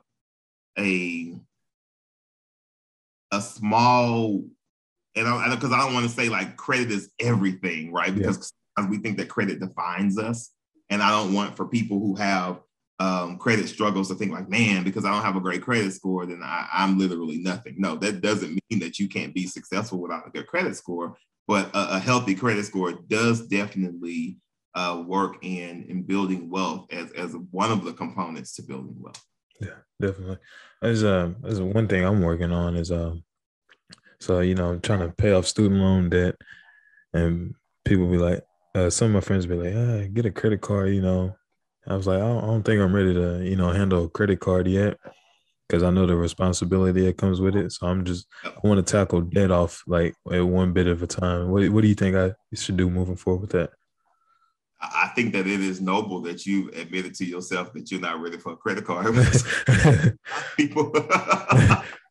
a, 0.79 1.35
a 3.31 3.41
small 3.41 4.43
and 5.15 5.27
I 5.27 5.53
because 5.53 5.71
I, 5.71 5.77
I, 5.77 5.85
don't 5.85 5.93
want 5.93 6.07
to 6.07 6.11
say 6.13 6.29
like 6.29 6.57
credit 6.57 6.91
is 6.91 7.09
everything, 7.19 7.91
right? 7.91 8.13
Because 8.13 8.51
yeah. 8.77 8.87
we 8.87 8.97
think 8.97 9.17
that 9.17 9.29
credit 9.29 9.59
defines 9.59 10.17
us, 10.17 10.51
and 10.89 11.01
I 11.01 11.09
don't 11.09 11.33
want 11.33 11.55
for 11.55 11.67
people 11.67 11.99
who 11.99 12.15
have 12.15 12.59
um, 12.99 13.37
credit 13.37 13.67
struggles 13.67 14.07
to 14.07 14.15
think 14.15 14.31
like, 14.31 14.49
man, 14.49 14.83
because 14.83 15.05
I 15.05 15.11
don't 15.11 15.23
have 15.23 15.35
a 15.35 15.41
great 15.41 15.61
credit 15.61 15.91
score, 15.93 16.25
then 16.25 16.41
I, 16.43 16.67
I'm 16.71 16.97
literally 16.97 17.39
nothing. 17.39 17.75
No, 17.77 17.95
that 17.97 18.21
doesn't 18.21 18.59
mean 18.69 18.79
that 18.79 18.99
you 18.99 19.09
can't 19.09 19.33
be 19.33 19.47
successful 19.47 19.99
without 20.01 20.27
a 20.27 20.31
good 20.31 20.47
credit 20.47 20.75
score. 20.75 21.17
But 21.47 21.69
a, 21.75 21.95
a 21.95 21.99
healthy 21.99 22.35
credit 22.35 22.65
score 22.65 22.93
does 22.93 23.47
definitely 23.47 24.37
uh, 24.73 25.03
work 25.05 25.37
in 25.41 25.85
in 25.89 26.03
building 26.03 26.49
wealth 26.49 26.87
as 26.91 27.11
as 27.11 27.35
one 27.51 27.71
of 27.71 27.83
the 27.83 27.93
components 27.93 28.55
to 28.55 28.63
building 28.63 28.95
wealth. 28.99 29.23
Yeah, 29.61 29.77
definitely. 30.01 30.37
As 30.81 31.03
uh, 31.03 31.33
as 31.43 31.61
one 31.61 31.87
thing 31.87 32.03
I'm 32.03 32.21
working 32.21 32.51
on 32.51 32.75
is 32.75 32.91
um, 32.91 33.23
so 34.19 34.39
you 34.39 34.55
know, 34.55 34.69
I'm 34.69 34.81
trying 34.81 34.99
to 34.99 35.09
pay 35.09 35.31
off 35.31 35.47
student 35.47 35.81
loan 35.81 36.09
debt, 36.09 36.35
and 37.13 37.55
people 37.83 38.07
be 38.07 38.17
like, 38.17 38.43
uh, 38.75 38.89
some 38.89 39.07
of 39.07 39.13
my 39.13 39.21
friends 39.21 39.45
be 39.45 39.55
like, 39.55 39.73
ah, 39.75 40.07
get 40.13 40.25
a 40.25 40.31
credit 40.31 40.61
card, 40.61 40.93
you 40.93 41.01
know. 41.01 41.35
I 41.87 41.95
was 41.95 42.07
like, 42.07 42.17
I 42.17 42.25
don't, 42.25 42.43
I 42.43 42.47
don't 42.47 42.63
think 42.63 42.81
I'm 42.81 42.95
ready 42.95 43.13
to, 43.13 43.43
you 43.43 43.55
know, 43.55 43.71
handle 43.71 44.05
a 44.05 44.09
credit 44.09 44.39
card 44.39 44.67
yet 44.67 44.97
because 45.67 45.83
I 45.83 45.89
know 45.89 46.05
the 46.05 46.15
responsibility 46.15 47.05
that 47.05 47.17
comes 47.17 47.41
with 47.41 47.55
it. 47.55 47.71
So 47.71 47.87
I'm 47.87 48.05
just 48.05 48.27
I 48.43 48.67
want 48.67 48.85
to 48.85 48.91
tackle 48.91 49.21
debt 49.21 49.51
off 49.51 49.83
like 49.87 50.15
at 50.31 50.45
one 50.45 50.73
bit 50.73 50.87
of 50.87 51.03
a 51.03 51.07
time. 51.07 51.49
What 51.49 51.67
What 51.69 51.81
do 51.81 51.87
you 51.87 51.95
think 51.95 52.15
I 52.15 52.33
should 52.53 52.77
do 52.77 52.89
moving 52.89 53.15
forward 53.15 53.41
with 53.41 53.51
that? 53.51 53.71
I 54.81 55.11
think 55.15 55.33
that 55.33 55.47
it 55.47 55.61
is 55.61 55.81
noble 55.81 56.21
that 56.21 56.45
you 56.45 56.69
admitted 56.71 57.15
to 57.15 57.25
yourself 57.25 57.73
that 57.73 57.89
you're 57.89 58.01
not 58.01 58.19
ready 58.19 58.37
for 58.37 58.53
a 58.53 58.57
credit 58.57 58.85
card. 58.85 59.05
People, 60.57 60.91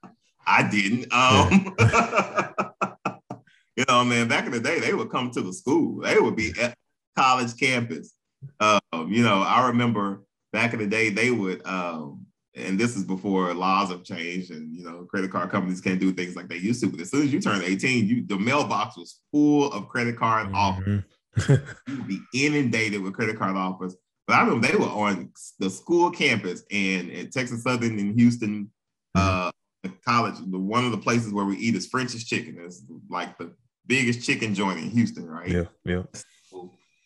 I 0.47 0.69
didn't. 0.69 1.13
Um, 1.13 1.75
you 3.77 3.85
know, 3.89 4.05
man, 4.05 4.29
back 4.29 4.47
in 4.47 4.53
the 4.53 4.61
day, 4.61 4.81
they 4.81 4.95
would 4.95 5.11
come 5.11 5.31
to 5.33 5.43
the 5.43 5.53
school. 5.53 6.01
They 6.01 6.19
would 6.19 6.37
be 6.37 6.53
at 6.61 6.77
college 7.17 7.57
campus. 7.59 8.15
Um, 8.61 9.09
you 9.09 9.23
know, 9.23 9.43
I 9.43 9.69
remember 9.69 10.23
back 10.53 10.73
in 10.73 10.79
the 10.79 10.87
day, 10.87 11.11
they 11.11 11.31
would, 11.31 11.67
um, 11.67 12.27
and 12.55 12.79
this 12.79 12.97
is 12.97 13.05
before 13.05 13.53
laws 13.55 13.91
have 13.91 14.05
changed 14.05 14.51
and, 14.51 14.73
you 14.73 14.85
know, 14.85 15.07
credit 15.11 15.31
card 15.33 15.51
companies 15.51 15.81
can't 15.81 15.99
do 15.99 16.13
things 16.13 16.37
like 16.37 16.49
they 16.49 16.57
used 16.57 16.81
to. 16.83 16.89
But 16.89 17.01
as 17.01 17.11
soon 17.11 17.23
as 17.23 17.33
you 17.33 17.41
turn 17.41 17.63
18, 17.63 18.07
you 18.07 18.25
the 18.27 18.39
mailbox 18.39 18.97
was 18.97 19.21
full 19.33 19.73
of 19.73 19.89
credit 19.89 20.17
card 20.17 20.47
mm-hmm. 20.47 20.55
offers 20.55 21.05
you 21.49 21.97
would 21.97 22.09
be 22.09 22.21
inundated 22.33 23.03
with 23.03 23.15
credit 23.15 23.39
card 23.39 23.57
offers. 23.57 23.97
But 24.27 24.35
I 24.35 24.45
remember 24.45 24.67
they 24.67 24.77
were 24.77 24.87
on 24.87 25.31
the 25.59 25.69
school 25.69 26.11
campus 26.11 26.63
and 26.71 27.11
at 27.13 27.33
Texas 27.33 27.63
Southern 27.63 27.99
in 27.99 28.17
Houston, 28.17 28.71
mm-hmm. 29.17 29.49
Uh, 29.85 29.89
college. 30.07 30.35
The, 30.51 30.59
one 30.59 30.85
of 30.85 30.93
the 30.93 30.99
places 30.99 31.33
where 31.33 31.45
we 31.45 31.57
eat 31.57 31.75
is 31.75 31.87
French's 31.87 32.25
Chicken. 32.25 32.59
It's 32.61 32.83
like 33.09 33.39
the 33.39 33.53
biggest 33.87 34.27
chicken 34.27 34.55
joint 34.55 34.79
in 34.79 34.91
Houston, 34.91 35.29
right? 35.29 35.49
Yeah, 35.49 35.65
yeah. 35.85 36.03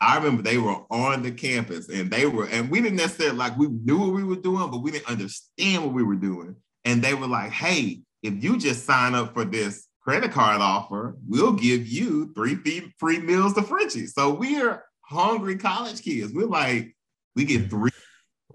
I 0.00 0.16
remember 0.16 0.42
they 0.42 0.58
were 0.58 0.76
on 0.90 1.22
the 1.22 1.32
campus 1.32 1.88
and 1.88 2.08
they 2.08 2.26
were, 2.26 2.46
and 2.46 2.70
we 2.70 2.80
didn't 2.80 2.98
necessarily 2.98 3.36
like 3.36 3.58
we 3.58 3.66
knew 3.66 3.98
what 3.98 4.14
we 4.14 4.22
were 4.22 4.36
doing, 4.36 4.70
but 4.70 4.82
we 4.82 4.92
didn't 4.92 5.08
understand 5.08 5.84
what 5.84 5.92
we 5.92 6.04
were 6.04 6.14
doing. 6.14 6.54
And 6.84 7.02
they 7.02 7.14
were 7.14 7.26
like, 7.26 7.50
"Hey, 7.50 8.02
if 8.22 8.42
you 8.42 8.58
just 8.58 8.84
sign 8.84 9.14
up 9.14 9.34
for 9.34 9.44
this 9.44 9.88
credit 10.08 10.32
card 10.32 10.60
offer, 10.60 11.16
we'll 11.26 11.52
give 11.52 11.86
you 11.86 12.32
three 12.34 12.56
free 12.98 13.18
meals 13.20 13.54
to 13.54 13.62
Frenchy's. 13.62 14.14
So 14.14 14.32
we're 14.32 14.82
hungry 15.02 15.56
college 15.56 16.02
kids. 16.02 16.32
We're 16.32 16.46
like, 16.46 16.96
we 17.36 17.44
get 17.44 17.68
three. 17.68 17.90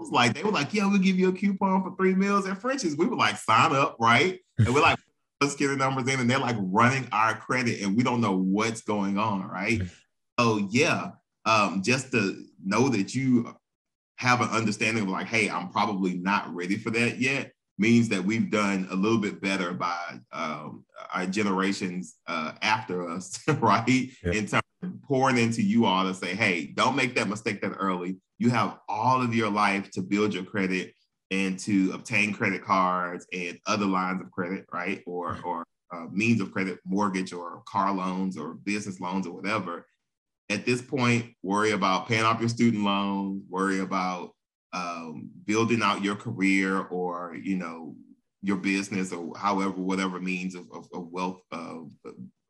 Was 0.03 0.11
like 0.11 0.33
they 0.33 0.43
were 0.43 0.51
like, 0.51 0.73
yeah, 0.73 0.85
we'll 0.85 0.99
give 0.99 1.17
you 1.17 1.29
a 1.29 1.33
coupon 1.33 1.83
for 1.83 1.95
three 1.95 2.13
meals 2.13 2.47
at 2.47 2.59
Frenchy's. 2.59 2.97
We 2.97 3.05
were 3.05 3.15
like, 3.15 3.37
sign 3.37 3.73
up, 3.73 3.95
right? 3.99 4.39
And 4.57 4.73
we're 4.73 4.81
like, 4.81 4.99
let's 5.41 5.55
get 5.55 5.67
the 5.67 5.77
numbers 5.77 6.07
in, 6.07 6.19
and 6.19 6.29
they're 6.29 6.39
like 6.39 6.57
running 6.59 7.07
our 7.11 7.35
credit, 7.35 7.81
and 7.81 7.95
we 7.95 8.03
don't 8.03 8.21
know 8.21 8.35
what's 8.35 8.81
going 8.81 9.17
on, 9.17 9.47
right? 9.47 9.81
Oh 10.37 10.67
yeah, 10.71 11.11
um, 11.45 11.81
just 11.83 12.11
to 12.11 12.43
know 12.63 12.89
that 12.89 13.15
you 13.15 13.55
have 14.17 14.41
an 14.41 14.49
understanding 14.49 15.03
of 15.03 15.09
like, 15.09 15.27
hey, 15.27 15.49
I'm 15.49 15.69
probably 15.69 16.15
not 16.15 16.53
ready 16.53 16.77
for 16.77 16.89
that 16.91 17.19
yet 17.19 17.51
means 17.77 18.09
that 18.09 18.23
we've 18.23 18.51
done 18.51 18.87
a 18.91 18.95
little 18.95 19.17
bit 19.17 19.41
better 19.41 19.73
by 19.73 20.19
um, 20.31 20.85
our 21.13 21.25
generations 21.25 22.15
uh, 22.27 22.53
after 22.61 23.09
us, 23.09 23.39
right? 23.59 24.09
In 24.23 24.47
terms 24.47 24.62
pouring 25.07 25.37
into 25.37 25.61
you 25.61 25.85
all 25.85 26.03
to 26.03 26.13
say, 26.13 26.35
hey, 26.35 26.67
don't 26.67 26.95
make 26.95 27.15
that 27.15 27.29
mistake 27.29 27.61
that 27.61 27.73
early. 27.79 28.17
You 28.37 28.49
have 28.49 28.79
all 28.89 29.21
of 29.21 29.35
your 29.35 29.49
life 29.49 29.89
to 29.91 30.01
build 30.01 30.33
your 30.33 30.43
credit 30.43 30.93
and 31.31 31.57
to 31.59 31.91
obtain 31.93 32.33
credit 32.33 32.63
cards 32.63 33.25
and 33.33 33.57
other 33.65 33.85
lines 33.85 34.21
of 34.21 34.31
credit, 34.31 34.65
right? 34.71 35.03
Or 35.05 35.37
or 35.43 35.65
uh, 35.93 36.07
means 36.11 36.41
of 36.41 36.51
credit, 36.51 36.79
mortgage 36.85 37.33
or 37.33 37.63
car 37.67 37.93
loans 37.93 38.37
or 38.37 38.55
business 38.55 38.99
loans 38.99 39.27
or 39.27 39.33
whatever. 39.33 39.85
At 40.49 40.65
this 40.65 40.81
point, 40.81 41.33
worry 41.41 41.71
about 41.71 42.07
paying 42.07 42.23
off 42.23 42.39
your 42.39 42.49
student 42.49 42.83
loans, 42.83 43.43
worry 43.49 43.79
about 43.79 44.31
um, 44.73 45.29
building 45.45 45.81
out 45.83 46.03
your 46.03 46.15
career 46.15 46.79
or 46.79 47.35
you 47.41 47.55
know 47.55 47.95
your 48.41 48.57
business 48.57 49.13
or 49.13 49.37
however 49.37 49.71
whatever 49.71 50.19
means 50.19 50.55
of, 50.55 50.65
of, 50.73 50.87
of 50.93 51.07
wealth 51.11 51.41
uh, 51.51 51.77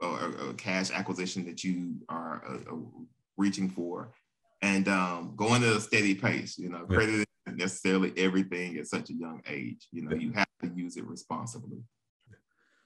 or, 0.01 0.33
or, 0.41 0.53
cash 0.57 0.89
acquisition 0.89 1.45
that 1.45 1.63
you 1.63 1.95
are 2.09 2.22
uh, 2.47 2.73
uh, 2.73 2.77
reaching 3.37 3.69
for. 3.69 4.13
And 4.61 4.87
um, 4.87 5.33
going 5.35 5.63
at 5.63 5.75
a 5.75 5.81
steady 5.81 6.15
pace 6.15 6.57
you 6.57 6.69
know 6.69 6.85
credit 6.85 7.27
isn't 7.45 7.57
necessarily 7.57 8.13
everything 8.15 8.77
at 8.77 8.87
such 8.87 9.09
a 9.09 9.13
young 9.13 9.41
age 9.47 9.87
you 9.91 10.03
know 10.03 10.15
you 10.15 10.31
have 10.31 10.47
to 10.61 10.71
use 10.73 10.95
it 10.95 11.05
responsibly. 11.05 11.79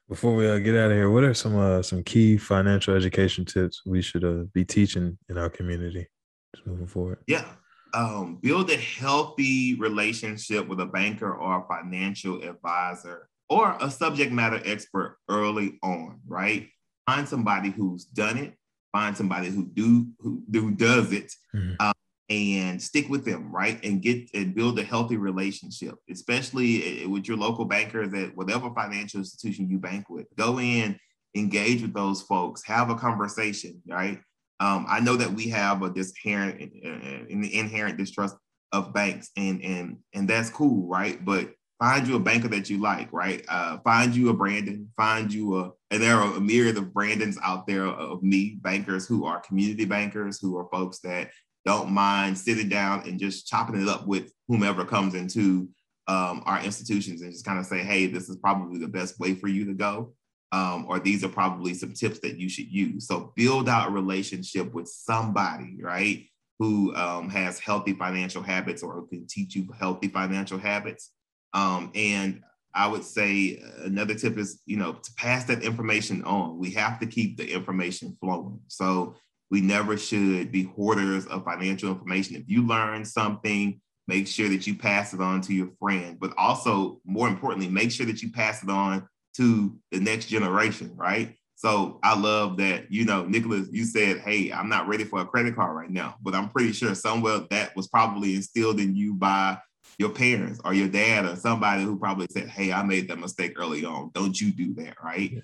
Before 0.10 0.36
we 0.36 0.50
uh, 0.50 0.58
get 0.58 0.76
out 0.76 0.92
of 0.92 0.98
here 0.98 1.12
what 1.12 1.24
are 1.24 1.36
some 1.36 1.56
uh, 1.56 1.84
some 1.84 2.02
key 2.04 2.38
financial 2.38 2.96
education 2.96 3.46
tips 3.46 3.84
we 3.86 4.02
should 4.02 4.24
uh, 4.24 4.46
be 4.54 4.66
teaching 4.66 5.18
in 5.30 5.38
our 5.38 5.50
community? 5.50 6.08
Just 6.56 6.66
moving 6.66 6.88
forward. 6.88 7.20
Yeah. 7.28 7.46
Um, 7.94 8.40
build 8.42 8.70
a 8.70 8.78
healthy 8.78 9.76
relationship 9.76 10.68
with 10.68 10.80
a 10.80 10.86
banker 10.86 11.34
or 11.34 11.60
a 11.60 11.68
financial 11.68 12.42
advisor 12.44 13.30
or 13.50 13.78
a 13.80 13.90
subject 13.90 14.32
matter 14.32 14.62
expert 14.66 15.18
early 15.30 15.80
on, 15.82 16.20
right? 16.28 16.70
Find 17.06 17.28
somebody 17.28 17.70
who's 17.70 18.06
done 18.06 18.38
it, 18.38 18.54
find 18.98 19.16
somebody 19.16 19.50
who 19.50 19.66
do 19.66 20.08
who, 20.20 20.42
who 20.52 20.72
does 20.72 21.12
it, 21.12 21.32
mm-hmm. 21.56 21.74
um, 21.80 21.94
and 22.30 22.82
stick 22.82 23.08
with 23.10 23.24
them, 23.26 23.52
right? 23.52 23.80
And 23.84 24.02
get 24.02 24.30
and 24.34 24.56
build 24.56 24.80
a 24.80 24.84
healthy 24.84 25.18
relationship, 25.18 25.96
especially 26.10 27.06
with 27.06 27.28
your 27.28 27.38
local 27.38 27.66
bankers 27.66 28.12
at 28.14 28.36
whatever 28.36 28.74
financial 28.74 29.20
institution 29.20 29.70
you 29.70 29.78
bank 29.78 30.10
with. 30.10 30.26
Go 30.36 30.60
in, 30.60 31.00
engage 31.36 31.82
with 31.84 31.94
those 31.94 32.24
folks, 32.24 32.64
have 32.66 32.90
a 32.90 32.96
conversation, 32.96 33.82
right? 33.88 34.20
Um, 34.60 34.88
I 34.90 35.00
know 35.00 35.16
that 35.16 35.32
we 35.32 35.50
have 35.50 35.84
a 35.84 35.90
this 35.90 36.12
inherent, 36.26 36.74
uh, 36.84 37.28
inherent 37.30 37.98
distrust 37.98 38.36
of 38.72 38.94
banks, 38.94 39.30
and 39.38 39.62
and 39.64 39.98
and 40.16 40.28
that's 40.28 40.50
cool, 40.50 40.88
right? 40.88 41.24
But 41.24 41.54
find 41.80 42.08
you 42.08 42.16
a 42.16 42.20
banker 42.20 42.48
that 42.50 42.70
you 42.70 42.80
like, 42.80 43.12
right? 43.12 43.44
Uh, 43.48 43.78
find 43.80 44.16
you 44.16 44.30
a 44.30 44.34
Brandon, 44.34 44.90
find 44.98 45.32
you 45.32 45.60
a, 45.60 45.72
and 45.92 46.02
there 46.02 46.18
are 46.18 46.36
a 46.36 46.42
myriad 46.42 46.78
of 46.78 46.94
Brandons 46.94 47.38
out 47.44 47.68
there 47.68 47.86
of 47.86 48.24
me, 48.24 48.58
bankers 48.62 49.08
who 49.08 49.26
are 49.26 49.40
community 49.42 49.86
bankers, 49.86 50.40
who 50.40 50.58
are 50.58 50.68
folks 50.72 51.00
that 51.00 51.32
don't 51.66 51.92
mind 51.92 52.38
sitting 52.38 52.70
down 52.70 53.08
and 53.08 53.20
just 53.20 53.48
chopping 53.48 53.82
it 53.82 53.88
up 53.88 54.08
with 54.08 54.32
whomever 54.48 54.86
comes 54.86 55.14
into 55.14 55.70
um, 56.08 56.42
our 56.46 56.62
institutions 56.64 57.22
and 57.22 57.32
just 57.32 57.46
kind 57.46 57.60
of 57.60 57.66
say, 57.66 57.80
hey, 57.80 58.08
this 58.08 58.30
is 58.30 58.38
probably 58.38 58.80
the 58.80 58.88
best 58.88 59.20
way 59.20 59.36
for 59.36 59.48
you 59.48 59.66
to 59.66 59.74
go 59.74 60.14
um, 60.52 60.86
or 60.88 61.00
these 61.00 61.24
are 61.24 61.30
probably 61.30 61.74
some 61.74 61.94
tips 61.94 62.20
that 62.20 62.38
you 62.38 62.50
should 62.50 62.72
use. 62.72 63.08
So 63.08 63.34
build 63.36 63.68
out 63.68 63.90
a 63.90 63.92
relationship 63.92 64.74
with 64.74 64.88
somebody, 64.88 65.78
right, 65.82 66.26
who 66.60 66.96
um, 66.96 67.30
has 67.30 67.60
healthy 67.60 67.94
financial 67.94 68.42
habits 68.42 68.82
or 68.82 69.06
can 69.08 69.28
teach 69.28 69.56
you 69.56 69.68
healthy 69.78 70.08
financial 70.08 70.58
habits. 70.58 71.12
Um, 71.54 71.92
and 71.96 72.44
I 72.74 72.88
would 72.88 73.04
say 73.04 73.62
another 73.84 74.14
tip 74.14 74.38
is, 74.38 74.62
you 74.66 74.78
know, 74.78 74.94
to 74.94 75.14
pass 75.16 75.46
that 75.46 75.64
information 75.64 76.24
on. 76.24 76.60
We 76.60 76.72
have 76.72 77.00
to 77.00 77.08
keep 77.08 77.38
the 77.38 77.52
information 77.52 78.16
flowing. 78.22 78.60
So 78.68 79.16
we 79.50 79.62
never 79.62 79.98
should 79.98 80.52
be 80.52 80.64
hoarders 80.64 81.26
of 81.28 81.44
financial 81.44 81.90
information. 81.90 82.36
If 82.36 82.44
you 82.48 82.66
learn 82.68 83.06
something, 83.06 83.82
make 84.08 84.28
sure 84.28 84.50
that 84.50 84.68
you 84.68 84.76
pass 84.76 85.14
it 85.14 85.22
on 85.22 85.42
to 85.42 85.54
your 85.54 85.70
friend. 85.80 86.20
But 86.20 86.34
also, 86.38 87.02
more 87.06 87.28
importantly, 87.28 87.68
make 87.68 87.92
sure 87.92 88.06
that 88.06 88.22
you 88.22 88.32
pass 88.32 88.64
it 88.64 88.70
on 88.70 89.08
to 89.38 89.78
the 89.92 90.00
next 90.00 90.26
generation, 90.26 90.92
right? 90.96 91.36
So 91.56 92.00
I 92.04 92.16
love 92.16 92.58
that, 92.58 92.92
you 92.92 93.06
know, 93.06 93.26
Nicholas, 93.26 93.68
you 93.72 93.86
said, 93.86 94.20
Hey, 94.20 94.52
I'm 94.52 94.70
not 94.70 94.88
ready 94.88 95.04
for 95.04 95.22
a 95.22 95.26
credit 95.26 95.56
card 95.56 95.76
right 95.76 95.90
now, 95.90 96.16
but 96.22 96.36
I'm 96.36 96.50
pretty 96.50 96.72
sure 96.72 96.94
somewhere 96.94 97.40
that 97.50 97.76
was 97.76 97.88
probably 97.88 98.36
instilled 98.36 98.80
in 98.80 98.96
you 98.96 99.16
by 99.16 99.58
your 99.98 100.10
parents 100.10 100.60
or 100.64 100.74
your 100.74 100.88
dad 100.88 101.26
or 101.26 101.36
somebody 101.36 101.84
who 101.84 101.98
probably 101.98 102.28
said, 102.30 102.50
Hey, 102.50 102.72
I 102.72 102.84
made 102.84 103.08
that 103.08 103.20
mistake 103.20 103.60
early 103.60 103.84
on. 103.84 104.12
Don't 104.14 104.40
you 104.40 104.52
do 104.52 104.74
that, 104.76 104.96
right? 105.04 105.32
Yeah. 105.32 105.40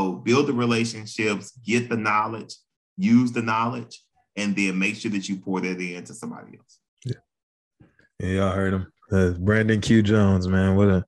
So 0.00 0.12
build 0.12 0.46
the 0.46 0.52
relationships, 0.52 1.52
get 1.64 1.88
the 1.88 1.96
knowledge, 1.96 2.54
use 2.96 3.32
the 3.32 3.42
knowledge, 3.42 4.00
and 4.36 4.54
then 4.54 4.78
make 4.78 4.96
sure 4.96 5.10
that 5.10 5.28
you 5.28 5.36
pour 5.36 5.60
that 5.60 5.80
into 5.80 6.14
somebody 6.14 6.56
else. 6.56 6.78
Yeah. 7.04 7.16
Yeah, 8.20 8.28
y'all 8.28 8.52
heard 8.52 8.74
him. 8.74 8.92
Uh, 9.10 9.30
Brandon 9.30 9.80
Q. 9.80 10.02
Jones, 10.02 10.46
man. 10.46 10.76
What 10.76 10.88
a 10.88 11.04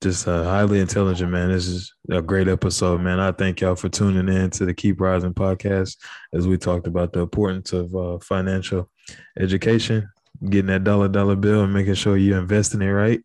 just 0.00 0.28
a 0.28 0.44
highly 0.44 0.78
intelligent, 0.78 1.32
man. 1.32 1.50
This 1.50 1.66
is 1.66 1.92
a 2.08 2.22
great 2.22 2.46
episode, 2.46 3.00
man. 3.00 3.18
I 3.18 3.32
thank 3.32 3.60
y'all 3.60 3.74
for 3.74 3.88
tuning 3.88 4.32
in 4.32 4.50
to 4.50 4.64
the 4.64 4.72
Keep 4.72 5.00
Rising 5.00 5.34
podcast 5.34 5.96
as 6.32 6.46
we 6.46 6.56
talked 6.56 6.86
about 6.86 7.12
the 7.12 7.20
importance 7.20 7.72
of 7.72 7.94
uh, 7.96 8.18
financial 8.18 8.88
education, 9.40 10.08
getting 10.48 10.66
that 10.66 10.84
dollar 10.84 11.08
dollar 11.08 11.36
bill, 11.36 11.62
and 11.62 11.72
making 11.72 11.94
sure 11.94 12.16
you're 12.16 12.38
investing 12.38 12.82
it 12.82 12.86
right. 12.90 13.20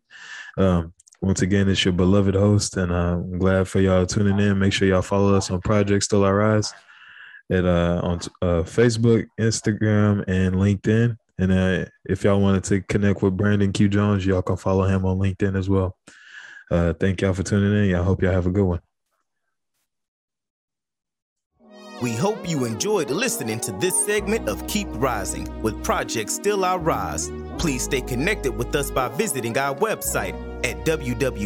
Um, 0.56 0.92
once 1.20 1.42
again, 1.42 1.68
it's 1.68 1.84
your 1.84 1.92
beloved 1.92 2.34
host, 2.34 2.76
and 2.76 2.92
uh, 2.92 3.16
I'm 3.16 3.38
glad 3.38 3.66
for 3.68 3.80
y'all 3.80 4.06
tuning 4.06 4.38
in. 4.38 4.58
Make 4.58 4.72
sure 4.72 4.86
y'all 4.86 5.02
follow 5.02 5.34
us 5.34 5.50
on 5.50 5.60
Project 5.60 6.04
Still 6.04 6.24
I 6.24 6.30
Rise 6.30 6.74
at 7.50 7.64
uh, 7.64 8.00
on 8.02 8.18
uh, 8.42 8.62
Facebook, 8.62 9.26
Instagram, 9.40 10.24
and 10.28 10.56
LinkedIn. 10.56 11.16
And 11.38 11.52
uh, 11.52 11.86
if 12.04 12.24
y'all 12.24 12.40
wanted 12.40 12.64
to 12.64 12.80
connect 12.82 13.22
with 13.22 13.36
Brandon 13.36 13.72
Q 13.72 13.88
Jones, 13.88 14.24
y'all 14.24 14.42
can 14.42 14.56
follow 14.56 14.84
him 14.84 15.04
on 15.04 15.18
LinkedIn 15.18 15.58
as 15.58 15.68
well. 15.68 15.96
Uh, 16.70 16.92
thank 16.94 17.20
y'all 17.20 17.32
for 17.32 17.42
tuning 17.42 17.90
in. 17.90 17.94
I 17.94 18.02
hope 18.02 18.22
y'all 18.22 18.32
have 18.32 18.46
a 18.46 18.50
good 18.50 18.64
one. 18.64 18.80
We 22.02 22.12
hope 22.12 22.48
you 22.48 22.64
enjoyed 22.64 23.10
listening 23.10 23.60
to 23.60 23.72
this 23.72 24.04
segment 24.04 24.48
of 24.48 24.66
Keep 24.66 24.88
Rising 24.92 25.62
with 25.62 25.82
Project 25.84 26.28
Still 26.30 26.64
I 26.64 26.76
Rise. 26.76 27.30
Please 27.58 27.84
stay 27.84 28.00
connected 28.00 28.56
with 28.56 28.74
us 28.74 28.90
by 28.90 29.08
visiting 29.08 29.56
our 29.56 29.74
website 29.76 30.34
at 30.66 30.84
www.psir.org. 30.84 31.44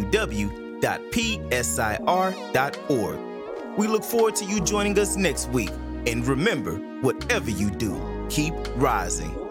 We 3.79 3.87
look 3.87 4.05
forward 4.05 4.37
to 4.37 4.45
you 4.47 4.61
joining 4.65 4.99
us 4.99 5.17
next 5.17 5.51
week. 5.51 5.71
And 6.07 6.27
remember, 6.27 6.77
whatever 7.03 7.51
you 7.51 7.71
do, 7.71 8.27
keep 8.31 8.55
rising. 8.77 9.48